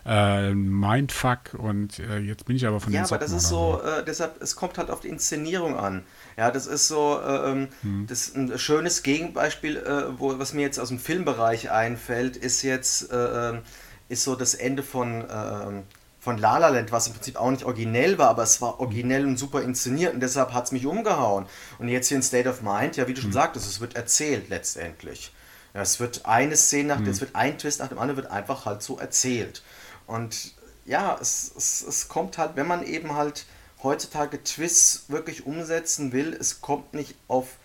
[0.06, 3.48] äh, Mindfuck und äh, jetzt bin ich aber von ja, den Ja, aber das ist
[3.48, 6.02] so, äh, deshalb, es kommt halt auf die Inszenierung an.
[6.38, 8.06] Ja, das ist so äh, ähm, hm.
[8.06, 13.10] das ein schönes Gegenbeispiel, äh, wo, was mir jetzt aus dem Filmbereich einfällt, ist jetzt
[13.10, 13.60] äh,
[14.08, 15.82] ist so das Ende von ähm,
[16.20, 19.26] von La La Land, was im Prinzip auch nicht originell war, aber es war originell
[19.26, 21.46] und super inszeniert und deshalb hat es mich umgehauen.
[21.80, 23.34] Und jetzt hier in State of Mind, ja, wie du schon hm.
[23.34, 25.32] sagtest, es wird erzählt letztendlich.
[25.74, 27.08] Ja, es wird eine Szene nach, hm.
[27.08, 29.64] es wird ein Twist nach dem anderen, wird einfach halt so erzählt.
[30.06, 33.44] Und ja, es, es, es kommt halt, wenn man eben halt
[33.82, 37.58] heutzutage Twists wirklich umsetzen will, es kommt nicht auf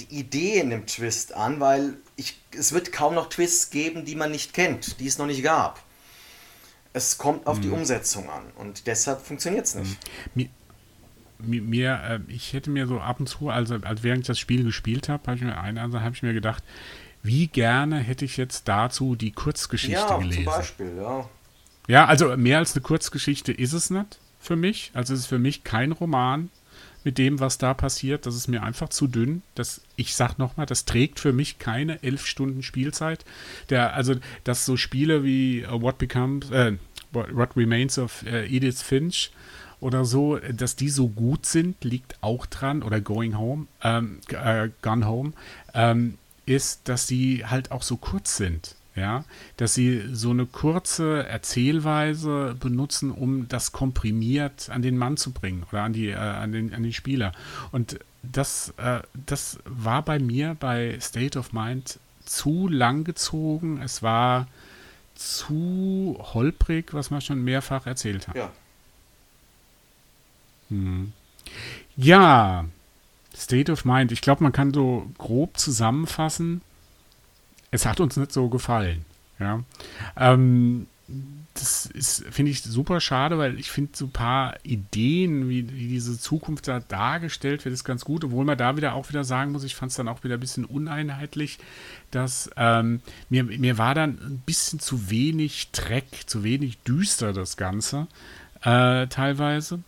[0.00, 4.14] die Idee in dem Twist an, weil ich, es wird kaum noch Twists geben, die
[4.14, 5.82] man nicht kennt, die es noch nicht gab.
[6.92, 7.62] Es kommt auf mhm.
[7.62, 9.98] die Umsetzung an und deshalb funktioniert es nicht.
[10.34, 10.48] Mhm.
[11.38, 14.38] Mir, mir äh, ich hätte mir so ab und zu, also als während ich das
[14.38, 16.62] Spiel gespielt habe, habe ich mir eine, also habe ich mir gedacht,
[17.22, 20.44] wie gerne hätte ich jetzt dazu die Kurzgeschichte ja, gelesen.
[20.44, 21.28] Ja, zum Beispiel, ja.
[21.88, 24.90] Ja, also mehr als eine Kurzgeschichte ist es nicht für mich.
[24.94, 26.50] Also es ist für mich kein Roman
[27.04, 28.26] mit dem, was da passiert.
[28.26, 29.42] Das ist mir einfach zu dünn.
[29.54, 33.24] Das, ich sag nochmal, das trägt für mich keine elf Stunden Spielzeit.
[33.70, 36.72] Der, also, dass so Spiele wie uh, What Becomes, äh,
[37.12, 39.30] What Remains of äh, Edith Finch
[39.80, 44.70] oder so, dass die so gut sind, liegt auch dran, oder Going Home, ähm, äh,
[44.82, 45.32] Gone Home,
[45.74, 49.24] ähm, ist, dass sie halt auch so kurz sind ja,
[49.58, 55.64] dass sie so eine kurze Erzählweise benutzen, um das komprimiert an den Mann zu bringen
[55.70, 57.32] oder an die, äh, an den, an den Spieler.
[57.72, 63.80] Und das, äh, das war bei mir bei State of Mind zu lang gezogen.
[63.82, 64.48] Es war
[65.14, 68.36] zu holprig, was man schon mehrfach erzählt hat.
[68.36, 68.50] Ja.
[70.70, 71.12] Hm.
[71.96, 72.64] Ja,
[73.34, 74.10] State of Mind.
[74.10, 76.62] Ich glaube, man kann so grob zusammenfassen
[77.70, 79.04] es hat uns nicht so gefallen.
[79.38, 79.62] Ja.
[80.16, 80.86] Ähm,
[81.54, 85.88] das ist, finde ich, super schade, weil ich finde so ein paar Ideen, wie, wie,
[85.88, 89.52] diese Zukunft da dargestellt wird, ist ganz gut, obwohl man da wieder auch wieder sagen
[89.52, 91.58] muss, ich fand es dann auch wieder ein bisschen uneinheitlich,
[92.10, 93.00] dass ähm,
[93.30, 98.06] mir, mir war dann ein bisschen zu wenig Dreck, zu wenig düster das Ganze
[98.62, 99.80] äh, teilweise.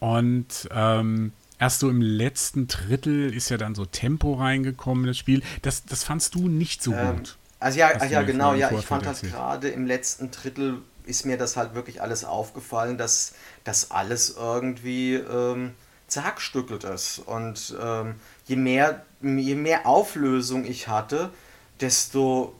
[0.00, 5.42] Und ähm, erst so im letzten Drittel ist ja dann so Tempo reingekommen, das Spiel.
[5.62, 7.36] Das, das fandst du nicht so ähm, gut.
[7.60, 11.56] Also ja, ja genau, ja, ich fand halt gerade im letzten Drittel ist mir das
[11.56, 13.32] halt wirklich alles aufgefallen, dass
[13.64, 15.72] das alles irgendwie ähm,
[16.06, 17.18] zerhackstückelt ist.
[17.18, 21.30] Und ähm, je, mehr, je mehr Auflösung ich hatte,
[21.80, 22.54] desto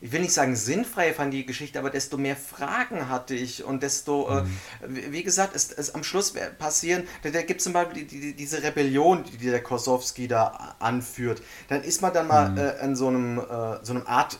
[0.00, 3.82] ich will nicht sagen sinnfrei fand die Geschichte, aber desto mehr Fragen hatte ich und
[3.82, 4.96] desto, äh, mhm.
[4.96, 8.20] äh, wie gesagt, es, es am Schluss passieren, da, da gibt es zum Beispiel die,
[8.20, 11.42] die, diese Rebellion, die der Kosowski da anführt.
[11.68, 12.58] Dann ist man dann mal mhm.
[12.58, 14.38] äh, in so einem, äh, so einem Art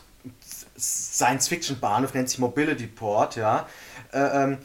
[0.77, 3.67] Science-Fiction-Bahnhof, nennt sich Mobility Port, ja.
[4.11, 4.57] Äh, ähm,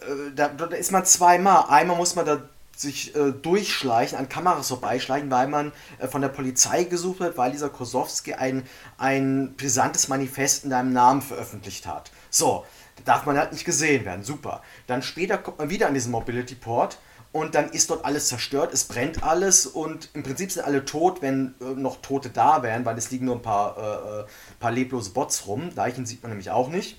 [0.00, 1.64] äh, da, da, ist man zweimal.
[1.68, 2.42] Einmal muss man da
[2.84, 7.50] sich äh, durchschleichen, an Kameras vorbeischleichen, weil man äh, von der Polizei gesucht wird, weil
[7.50, 8.64] dieser Kosowski ein,
[8.96, 12.12] ein brisantes Manifest in deinem Namen veröffentlicht hat.
[12.30, 12.64] So,
[12.96, 14.62] da darf man halt nicht gesehen werden, super.
[14.86, 16.98] Dann später kommt man wieder an diesen Mobility Port
[17.32, 21.20] und dann ist dort alles zerstört, es brennt alles und im Prinzip sind alle tot,
[21.20, 24.24] wenn äh, noch Tote da wären, weil es liegen nur ein paar, äh, äh,
[24.60, 25.70] paar leblose Bots rum.
[25.74, 26.96] Leichen sieht man nämlich auch nicht.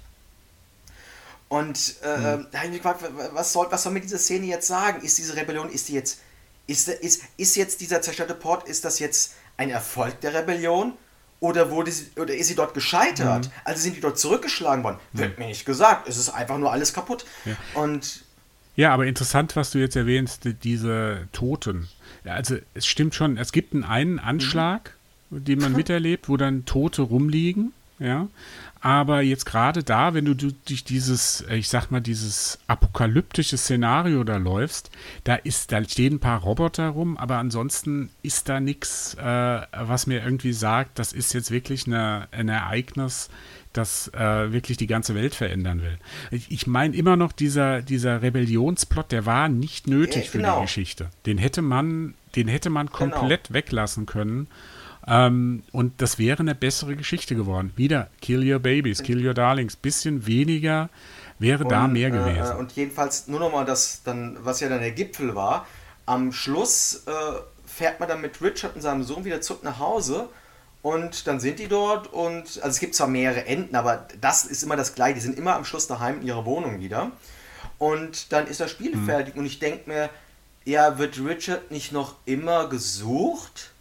[1.48, 2.48] Und äh, hm.
[2.52, 5.02] da habe ich mich gefragt, was soll, was soll mir diese Szene jetzt sagen?
[5.04, 6.20] Ist diese Rebellion, ist die jetzt,
[6.68, 10.94] ist, ist, ist jetzt dieser zerstörte Port, ist das jetzt ein Erfolg der Rebellion?
[11.40, 13.46] Oder, wurde sie, oder ist sie dort gescheitert?
[13.46, 13.52] Mhm.
[13.66, 14.98] Also sind die dort zurückgeschlagen worden?
[15.14, 15.20] Mhm.
[15.20, 16.08] Wird mir nicht gesagt.
[16.08, 17.26] Es ist einfach nur alles kaputt.
[17.46, 17.56] Ja.
[17.76, 18.24] Und
[18.76, 21.88] ja, aber interessant, was du jetzt erwähnst, diese Toten.
[22.26, 24.96] Also es stimmt schon, es gibt einen Anschlag,
[25.30, 25.46] mhm.
[25.46, 28.28] den man miterlebt, wo dann Tote rumliegen, ja.
[28.82, 34.24] Aber jetzt gerade da, wenn du durch dieses, äh, ich sag mal, dieses apokalyptische Szenario
[34.24, 34.92] da läufst,
[35.24, 40.06] da ist, da stehen ein paar Roboter rum, aber ansonsten ist da nichts, äh, was
[40.06, 43.30] mir irgendwie sagt, das ist jetzt wirklich eine, ein Ereignis,
[43.74, 45.98] das äh, wirklich die ganze Welt verändern will.
[46.32, 50.32] Ich, ich meine immer noch, dieser, dieser Rebellionsplot, der war nicht nötig ja, genau.
[50.32, 50.62] für die genau.
[50.62, 51.10] Geschichte.
[51.26, 52.98] Den hätte man, den hätte man genau.
[52.98, 53.56] komplett genau.
[53.56, 54.48] weglassen können.
[55.08, 57.72] Ähm, und das wäre eine bessere Geschichte geworden.
[57.76, 59.76] Wieder Kill Your Babies, Kill Your Darlings.
[59.76, 60.90] Bisschen weniger
[61.40, 62.56] wäre und, da mehr gewesen.
[62.56, 65.68] Äh, und jedenfalls nur nochmal das, dann, was ja dann der Gipfel war.
[66.06, 67.12] Am Schluss äh,
[67.66, 70.30] fährt man dann mit Richard und seinem Sohn wieder zurück nach Hause
[70.82, 74.62] und dann sind die dort und also es gibt zwar mehrere Enden, aber das ist
[74.62, 75.16] immer das gleiche.
[75.16, 77.12] Die sind immer am Schluss daheim in ihrer Wohnung wieder.
[77.80, 79.06] Und dann ist das Spiel mhm.
[79.06, 80.10] fertig und ich denke mir,
[80.64, 83.72] ja, wird Richard nicht noch immer gesucht?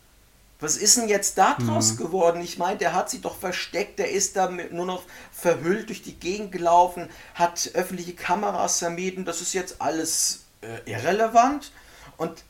[0.64, 1.96] Was ist denn jetzt da draus mhm.
[1.98, 2.40] geworden?
[2.40, 6.14] Ich meine, der hat sich doch versteckt, der ist da nur noch verhüllt durch die
[6.14, 11.70] Gegend gelaufen, hat öffentliche Kameras vermieden, das ist jetzt alles äh, irrelevant.
[12.16, 12.44] Und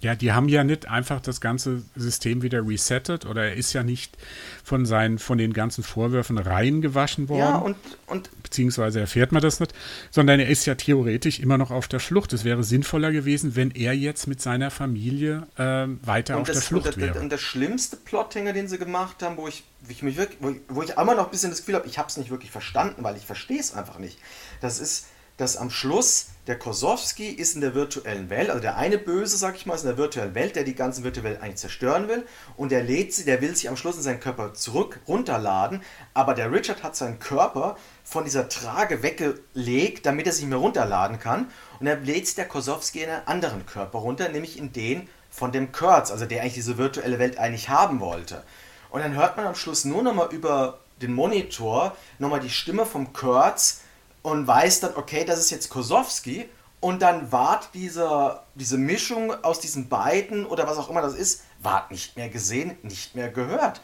[0.00, 3.82] ja, die haben ja nicht einfach das ganze System wieder resettet oder er ist ja
[3.82, 4.16] nicht
[4.64, 7.40] von seinen, von den ganzen Vorwürfen reingewaschen worden.
[7.40, 7.76] Ja, und,
[8.06, 9.74] und beziehungsweise erfährt man das nicht,
[10.10, 12.32] sondern er ist ja theoretisch immer noch auf der Flucht.
[12.32, 16.62] Es wäre sinnvoller gewesen, wenn er jetzt mit seiner Familie äh, weiter auf das, der
[16.62, 17.20] Flucht und wäre.
[17.20, 20.48] Und der schlimmste Plothänger, den sie gemacht haben, wo ich, wo ich mich wirklich, wo
[20.48, 22.50] ich, wo ich einmal noch ein bisschen das Gefühl habe, ich habe es nicht wirklich
[22.50, 24.18] verstanden, weil ich verstehe es einfach nicht.
[24.62, 25.08] Das ist,
[25.40, 29.56] dass am Schluss der Kosowski ist in der virtuellen Welt, also der eine Böse, sag
[29.56, 32.26] ich mal, ist in der virtuellen Welt, der die ganze virtuelle Welt eigentlich zerstören will.
[32.56, 35.82] Und der lädt sie, der will sich am Schluss in seinen Körper zurück runterladen,
[36.12, 41.18] aber der Richard hat seinen Körper von dieser Trage weggelegt, damit er sich mehr runterladen
[41.18, 41.50] kann.
[41.78, 45.72] Und er lädt der Kosowski in einen anderen Körper runter, nämlich in den von dem
[45.72, 48.42] Kurtz, also der eigentlich diese virtuelle Welt eigentlich haben wollte.
[48.90, 53.12] Und dann hört man am Schluss nur nochmal über den Monitor nochmal die Stimme vom
[53.12, 53.80] Kurtz,
[54.22, 56.48] und weiß dann, okay, das ist jetzt Kosowski
[56.80, 61.44] und dann ward diese, diese Mischung aus diesen beiden oder was auch immer das ist,
[61.62, 63.80] ward nicht mehr gesehen, nicht mehr gehört.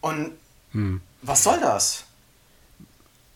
[0.00, 0.32] Und
[0.72, 1.00] hm.
[1.22, 2.04] was soll das?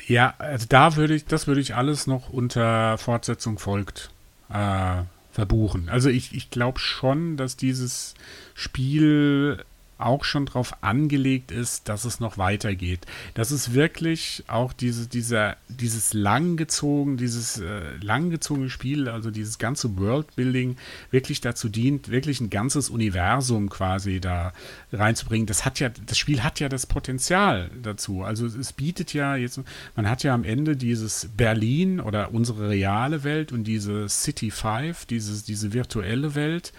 [0.07, 4.11] Ja, also da würde ich, das würde ich alles noch unter Fortsetzung folgt
[4.53, 5.03] äh,
[5.33, 5.89] verbuchen.
[5.89, 8.15] Also ich, ich glaube schon, dass dieses
[8.55, 9.65] Spiel
[10.03, 13.07] auch schon darauf angelegt ist, dass es noch weitergeht.
[13.35, 19.99] Dass es wirklich auch diese, dieser, dieses langgezogen, dieses äh, langgezogene Spiel, also dieses ganze
[19.99, 20.77] Worldbuilding
[21.11, 24.53] wirklich dazu dient, wirklich ein ganzes Universum quasi da
[24.93, 25.47] reinzubringen.
[25.47, 28.23] Das hat ja, das Spiel hat ja das Potenzial dazu.
[28.23, 29.61] Also es bietet ja jetzt,
[29.97, 35.07] man hat ja am Ende dieses Berlin oder unsere reale Welt und diese City 5,
[35.07, 36.73] dieses, diese virtuelle Welt.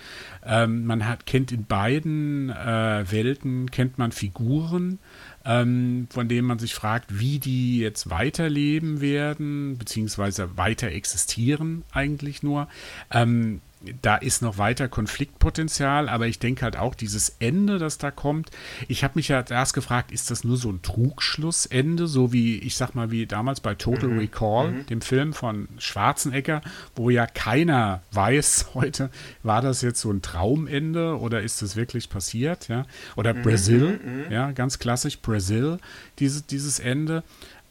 [0.45, 4.99] Ähm, man hat, kennt in beiden äh, Welten, kennt man Figuren,
[5.45, 12.43] ähm, von denen man sich fragt, wie die jetzt weiterleben werden, beziehungsweise weiter existieren eigentlich
[12.43, 12.67] nur.
[13.11, 13.61] Ähm,
[14.01, 18.51] da ist noch weiter Konfliktpotenzial, aber ich denke halt auch dieses Ende, das da kommt.
[18.87, 22.75] Ich habe mich ja erst gefragt, ist das nur so ein Trugschlussende, so wie ich
[22.75, 24.19] sag mal wie damals bei Total mhm.
[24.19, 24.85] Recall, mhm.
[24.85, 26.61] dem Film von Schwarzenegger,
[26.95, 29.09] wo ja keiner weiß heute,
[29.43, 32.85] war das jetzt so ein Traumende oder ist das wirklich passiert, ja?
[33.15, 33.41] Oder mhm.
[33.41, 34.31] Brazil, mhm, mhm.
[34.31, 35.79] ja, ganz klassisch Brazil,
[36.19, 37.23] diese, dieses Ende.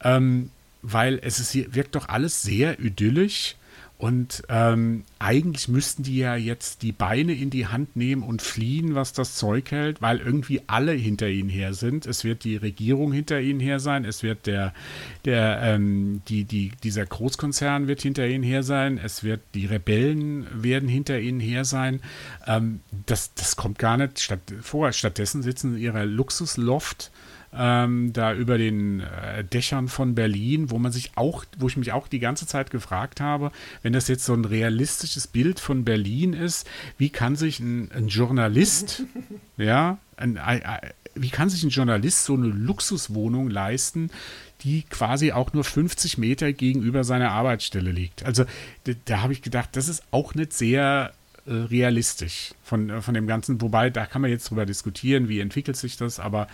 [0.02, 0.50] Ähm,
[0.82, 3.56] weil es ist, wirkt doch alles sehr idyllisch
[4.00, 8.94] und ähm, eigentlich müssten die ja jetzt die Beine in die Hand nehmen und fliehen,
[8.94, 12.06] was das Zeug hält, weil irgendwie alle hinter ihnen her sind.
[12.06, 14.72] Es wird die Regierung hinter ihnen her sein, es wird der,
[15.26, 20.46] der, ähm, die, die, dieser Großkonzern wird hinter ihnen her sein, es wird die Rebellen
[20.54, 22.00] werden hinter ihnen her sein.
[22.46, 24.92] Ähm, das, das kommt gar nicht statt, vor.
[24.92, 27.10] Stattdessen sitzen in ihrer Luxusloft
[27.52, 31.92] ähm, da über den äh, Dächern von Berlin, wo man sich auch, wo ich mich
[31.92, 33.50] auch die ganze Zeit gefragt habe,
[33.82, 38.08] wenn das jetzt so ein realistisches Bild von Berlin ist, wie kann sich ein, ein
[38.08, 39.04] Journalist,
[39.56, 40.62] ja, ein, ein,
[41.14, 44.10] wie kann sich ein Journalist so eine Luxuswohnung leisten,
[44.62, 48.24] die quasi auch nur 50 Meter gegenüber seiner Arbeitsstelle liegt.
[48.24, 48.44] Also
[48.84, 51.12] da, da habe ich gedacht, das ist auch nicht sehr
[51.46, 53.60] äh, realistisch von, äh, von dem Ganzen.
[53.60, 56.46] Wobei, da kann man jetzt drüber diskutieren, wie entwickelt sich das, aber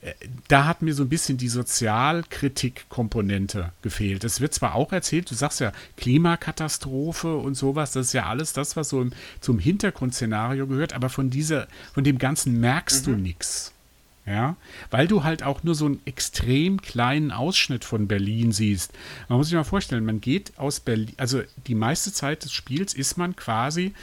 [0.00, 0.12] äh,
[0.48, 4.24] da hat mir so ein bisschen die Sozialkritik-Komponente gefehlt.
[4.24, 8.52] Es wird zwar auch erzählt, du sagst ja Klimakatastrophe und sowas, das ist ja alles
[8.52, 13.12] das, was so im, zum Hintergrundszenario gehört, aber von dieser, von dem Ganzen merkst mhm.
[13.12, 13.72] du nichts.
[14.24, 14.54] Ja,
[14.92, 18.92] weil du halt auch nur so einen extrem kleinen Ausschnitt von Berlin siehst.
[19.28, 22.94] Man muss sich mal vorstellen, man geht aus Berlin, also die meiste Zeit des Spiels
[22.94, 23.94] ist man quasi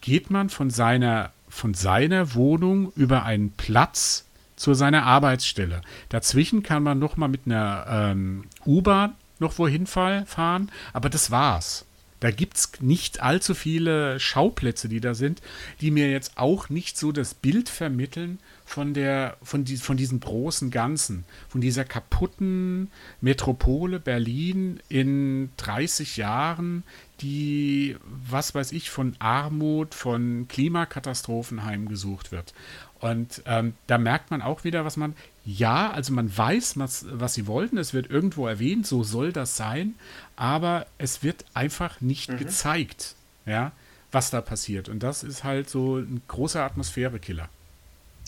[0.00, 4.24] geht man von seiner, von seiner Wohnung über einen Platz
[4.56, 5.82] zu seiner Arbeitsstelle.
[6.08, 11.84] Dazwischen kann man noch mal mit einer ähm, U-Bahn noch wohin fahren, aber das war's.
[12.20, 15.42] Da gibt es nicht allzu viele Schauplätze, die da sind,
[15.80, 18.38] die mir jetzt auch nicht so das Bild vermitteln
[18.74, 26.16] von, der, von, die, von diesem großen Ganzen, von dieser kaputten Metropole Berlin in 30
[26.16, 26.82] Jahren,
[27.20, 32.52] die, was weiß ich, von Armut, von Klimakatastrophen heimgesucht wird.
[32.98, 35.14] Und ähm, da merkt man auch wieder, was man,
[35.44, 39.56] ja, also man weiß, was, was sie wollten, es wird irgendwo erwähnt, so soll das
[39.56, 39.94] sein,
[40.34, 42.38] aber es wird einfach nicht mhm.
[42.38, 43.14] gezeigt.
[43.46, 43.70] Ja,
[44.10, 44.88] was da passiert.
[44.88, 47.48] Und das ist halt so ein großer Atmosphärekiller.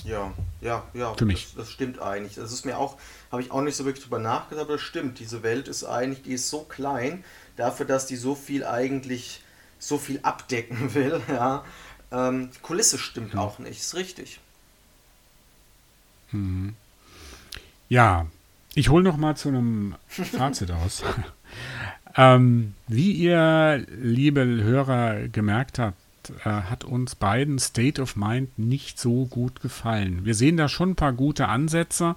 [0.05, 1.15] Ja, ja, ja.
[1.15, 1.47] Für mich.
[1.47, 2.35] Das, das stimmt eigentlich.
[2.35, 2.97] Das ist mir auch,
[3.33, 5.19] habe ich auch nicht so wirklich drüber nachgedacht, aber das stimmt.
[5.19, 7.25] Diese Welt ist eigentlich, die ist so klein,
[7.57, 9.43] dafür, dass die so viel eigentlich,
[9.79, 11.65] so viel abdecken will, ja.
[12.13, 13.41] Ähm, Kulisse stimmt mhm.
[13.41, 14.41] auch nicht, ist richtig.
[16.31, 16.77] Mhm.
[17.89, 18.27] Ja,
[18.75, 21.03] ich hole noch mal zu einem Fazit aus.
[22.17, 25.99] ähm, wie ihr, liebe Hörer, gemerkt habt,
[26.45, 30.25] äh, hat uns beiden State of Mind nicht so gut gefallen.
[30.25, 32.17] Wir sehen da schon ein paar gute Ansätze,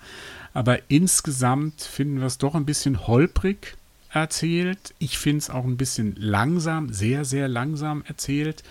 [0.53, 3.77] aber insgesamt finden wir es doch ein bisschen holprig
[4.11, 4.93] erzählt.
[4.97, 8.63] Ich finde es auch ein bisschen langsam, sehr, sehr langsam erzählt.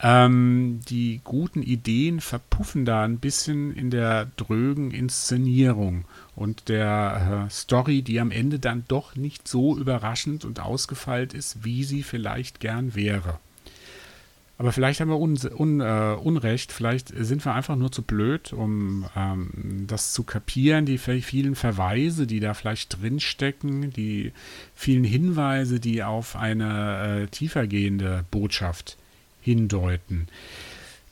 [0.00, 6.04] Ähm, die guten Ideen verpuffen da ein bisschen in der drögen Inszenierung
[6.34, 11.64] und der äh, Story, die am Ende dann doch nicht so überraschend und ausgefeilt ist,
[11.64, 13.38] wie sie vielleicht gern wäre.
[14.56, 18.52] Aber vielleicht haben wir un, un, äh, Unrecht, vielleicht sind wir einfach nur zu blöd,
[18.52, 24.32] um ähm, das zu kapieren, die vielen Verweise, die da vielleicht drinstecken, die
[24.74, 28.96] vielen Hinweise, die auf eine äh, tiefergehende Botschaft
[29.40, 30.28] hindeuten.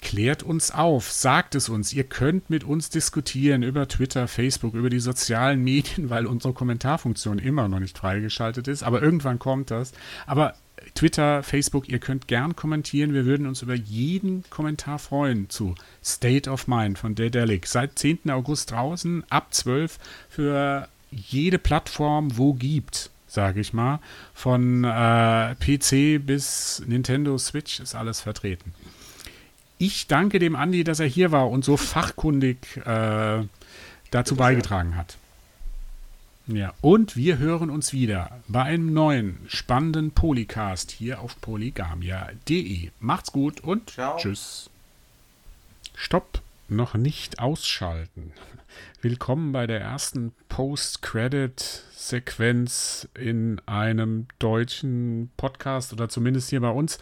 [0.00, 1.92] Klärt uns auf, sagt es uns.
[1.92, 7.38] Ihr könnt mit uns diskutieren über Twitter, Facebook, über die sozialen Medien, weil unsere Kommentarfunktion
[7.38, 8.82] immer noch nicht freigeschaltet ist.
[8.82, 9.92] Aber irgendwann kommt das.
[10.26, 10.54] Aber
[10.94, 13.14] Twitter, Facebook, ihr könnt gern kommentieren.
[13.14, 17.66] Wir würden uns über jeden Kommentar freuen zu State of Mind von Dedelic.
[17.66, 18.30] Seit 10.
[18.30, 19.98] August draußen, ab 12
[20.28, 24.00] für jede Plattform, wo gibt, sage ich mal.
[24.34, 28.74] Von äh, PC bis Nintendo Switch ist alles vertreten.
[29.78, 33.44] Ich danke dem Andi, dass er hier war und so fachkundig äh,
[34.10, 35.16] dazu beigetragen hat.
[36.48, 42.90] Ja, und wir hören uns wieder bei einem neuen spannenden Polycast hier auf polygamia.de.
[42.98, 44.16] Macht's gut und Ciao.
[44.16, 44.68] tschüss.
[45.94, 48.32] Stopp, noch nicht ausschalten.
[49.02, 56.98] Willkommen bei der ersten Post-Credit-Sequenz in einem deutschen Podcast oder zumindest hier bei uns.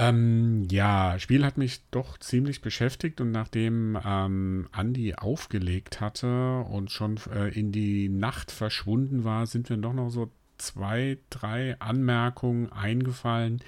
[0.00, 6.92] Ähm, ja, Spiel hat mich doch ziemlich beschäftigt und nachdem ähm, Andy aufgelegt hatte und
[6.92, 12.70] schon äh, in die Nacht verschwunden war, sind mir doch noch so zwei, drei Anmerkungen
[12.70, 13.60] eingefallen,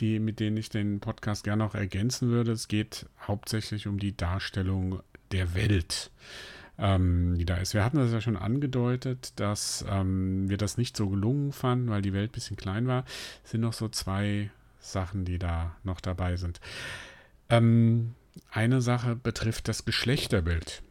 [0.00, 2.52] die, mit denen ich den Podcast gerne noch ergänzen würde.
[2.52, 5.00] Es geht hauptsächlich um die Darstellung
[5.32, 6.10] der Welt,
[6.76, 7.72] ähm, die da ist.
[7.72, 12.02] Wir hatten das ja schon angedeutet, dass ähm, wir das nicht so gelungen fanden, weil
[12.02, 13.06] die Welt ein bisschen klein war.
[13.44, 14.50] Es sind noch so zwei
[14.80, 16.60] Sachen, die da noch dabei sind.
[17.48, 18.14] Ähm,
[18.50, 20.82] eine Sache betrifft das Geschlechterbild,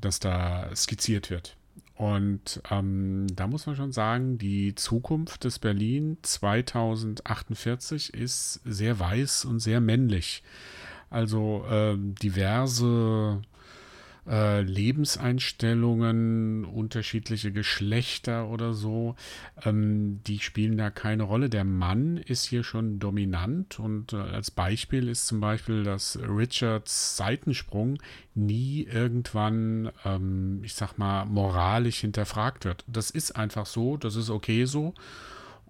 [0.00, 1.56] das da skizziert wird.
[1.94, 9.44] Und ähm, da muss man schon sagen, die Zukunft des Berlin 2048 ist sehr weiß
[9.46, 10.44] und sehr männlich.
[11.10, 13.42] Also äh, diverse
[14.28, 19.14] äh, Lebenseinstellungen, unterschiedliche Geschlechter oder so,
[19.64, 21.48] ähm, die spielen da keine Rolle.
[21.48, 27.16] Der Mann ist hier schon dominant und äh, als Beispiel ist zum Beispiel, dass Richards
[27.16, 27.98] Seitensprung
[28.34, 32.84] nie irgendwann, ähm, ich sag mal, moralisch hinterfragt wird.
[32.86, 34.94] Das ist einfach so, das ist okay so.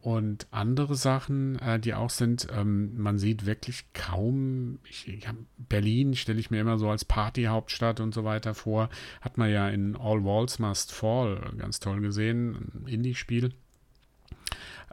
[0.01, 5.35] Und andere Sachen, äh, die auch sind, ähm, man sieht wirklich kaum, ich, ich hab,
[5.57, 8.91] Berlin stelle ich mir immer so als Partyhauptstadt und so weiter vor,
[9.21, 13.53] hat man ja in All Walls Must Fall ganz toll gesehen, ein Indie-Spiel.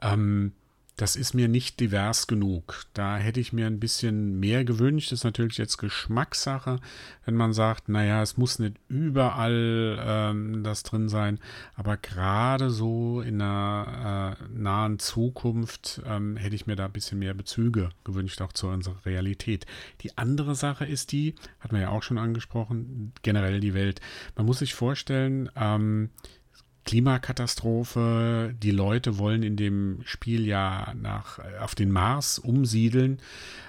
[0.02, 0.54] Ähm,
[0.98, 2.86] das ist mir nicht divers genug.
[2.94, 5.12] Da hätte ich mir ein bisschen mehr gewünscht.
[5.12, 6.80] Das ist natürlich jetzt Geschmackssache,
[7.26, 11.40] wenn man sagt, naja, es muss nicht überall ähm, das drin sein,
[11.76, 17.20] aber gerade so in einer äh, nahen Zukunft ähm, hätte ich mir da ein bisschen
[17.20, 19.66] mehr Bezüge gewünscht, auch zu unserer Realität.
[20.02, 24.00] Die andere Sache ist die, hat man ja auch schon angesprochen, generell die Welt.
[24.36, 26.10] Man muss sich vorstellen, ähm,
[26.86, 28.54] Klimakatastrophe.
[28.62, 33.20] Die Leute wollen in dem Spiel ja nach, auf den Mars umsiedeln.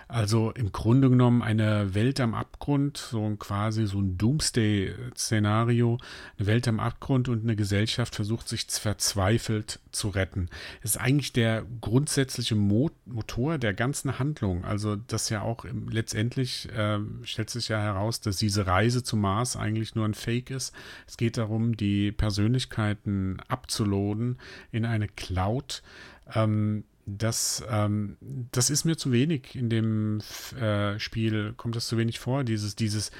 [0.08, 5.98] Also im Grunde genommen eine Welt am Abgrund, so quasi so ein Doomsday-Szenario,
[6.38, 10.48] eine Welt am Abgrund und eine Gesellschaft versucht sich verzweifelt zu retten.
[10.80, 14.64] Es ist eigentlich der grundsätzliche Mo Motor der ganzen Handlung.
[14.64, 19.20] Also das ja auch im, letztendlich äh, stellt sich ja heraus, dass diese Reise zum
[19.20, 20.72] Mars eigentlich nur ein Fake ist.
[21.08, 24.38] Es geht darum, die Persönlichkeiten abzuladen
[24.70, 25.82] in eine Cloud.
[26.32, 28.16] Ähm, das, ähm,
[28.50, 30.20] das ist mir zu wenig in dem
[30.60, 33.12] äh, Spiel, kommt das zu wenig vor, dieses, dieses,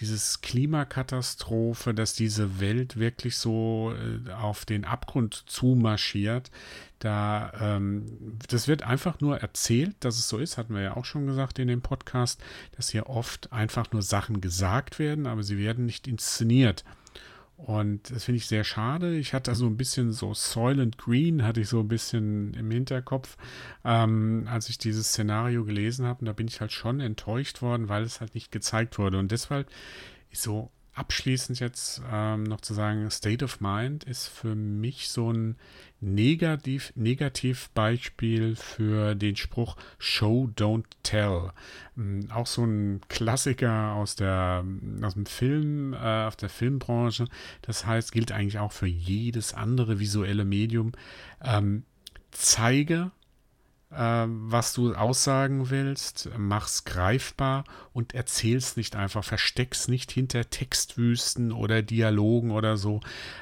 [0.00, 6.52] dieses Klimakatastrophe, dass diese Welt wirklich so äh, auf den Abgrund zumarschiert.
[7.00, 11.04] Da, ähm, das wird einfach nur erzählt, dass es so ist, hatten wir ja auch
[11.04, 12.40] schon gesagt in dem Podcast,
[12.76, 16.84] dass hier oft einfach nur Sachen gesagt werden, aber sie werden nicht inszeniert.
[17.64, 19.16] Und das finde ich sehr schade.
[19.16, 23.36] Ich hatte so ein bisschen so Soylent Green, hatte ich so ein bisschen im Hinterkopf,
[23.84, 26.20] ähm, als ich dieses Szenario gelesen habe.
[26.20, 29.18] Und da bin ich halt schon enttäuscht worden, weil es halt nicht gezeigt wurde.
[29.18, 29.70] Und deshalb
[30.30, 35.32] ist so abschließend jetzt ähm, noch zu sagen, State of Mind ist für mich so
[35.32, 35.56] ein
[36.02, 41.52] Negativ, Negativbeispiel für den Spruch Show, don't tell.
[41.96, 44.64] Ähm, auch so ein Klassiker aus, der,
[45.00, 47.26] aus dem Film, äh, auf der Filmbranche.
[47.62, 50.90] Das heißt, gilt eigentlich auch für jedes andere visuelle Medium.
[51.40, 51.84] Ähm,
[52.32, 53.12] zeige
[53.94, 61.82] was du aussagen willst, mach's greifbar und erzähl's nicht einfach, versteck's nicht hinter Textwüsten oder
[61.82, 63.00] Dialogen oder so.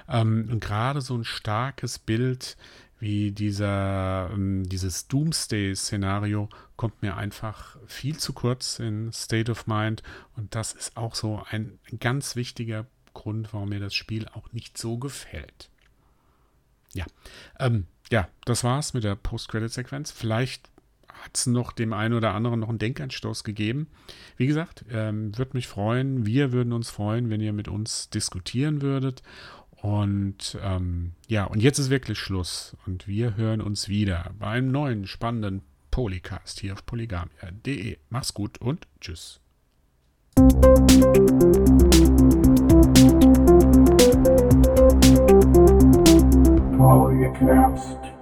[0.08, 2.56] Ähm, und gerade so ein starkes Bild
[2.98, 10.02] wie dieser, ähm, dieses Doomsday-Szenario kommt mir einfach viel zu kurz in State of Mind
[10.36, 14.78] und das ist auch so ein ganz wichtiger Grund, warum mir das Spiel auch nicht
[14.78, 15.70] so gefällt.
[16.92, 17.06] Ja,
[17.58, 20.10] ähm, ja, das war's mit der Post-Credit-Sequenz.
[20.10, 20.68] Vielleicht
[21.08, 23.88] hat es noch dem einen oder anderen noch einen Denkanstoß gegeben.
[24.36, 28.82] Wie gesagt, ähm, würde mich freuen, wir würden uns freuen, wenn ihr mit uns diskutieren
[28.82, 29.22] würdet.
[29.82, 32.76] Und ähm, ja, und jetzt ist wirklich Schluss.
[32.86, 37.98] Und wir hören uns wieder bei einem neuen spannenden Polycast hier auf polygamia.de.
[38.10, 39.40] Mach's gut und tschüss.
[47.22, 48.19] it collapsed.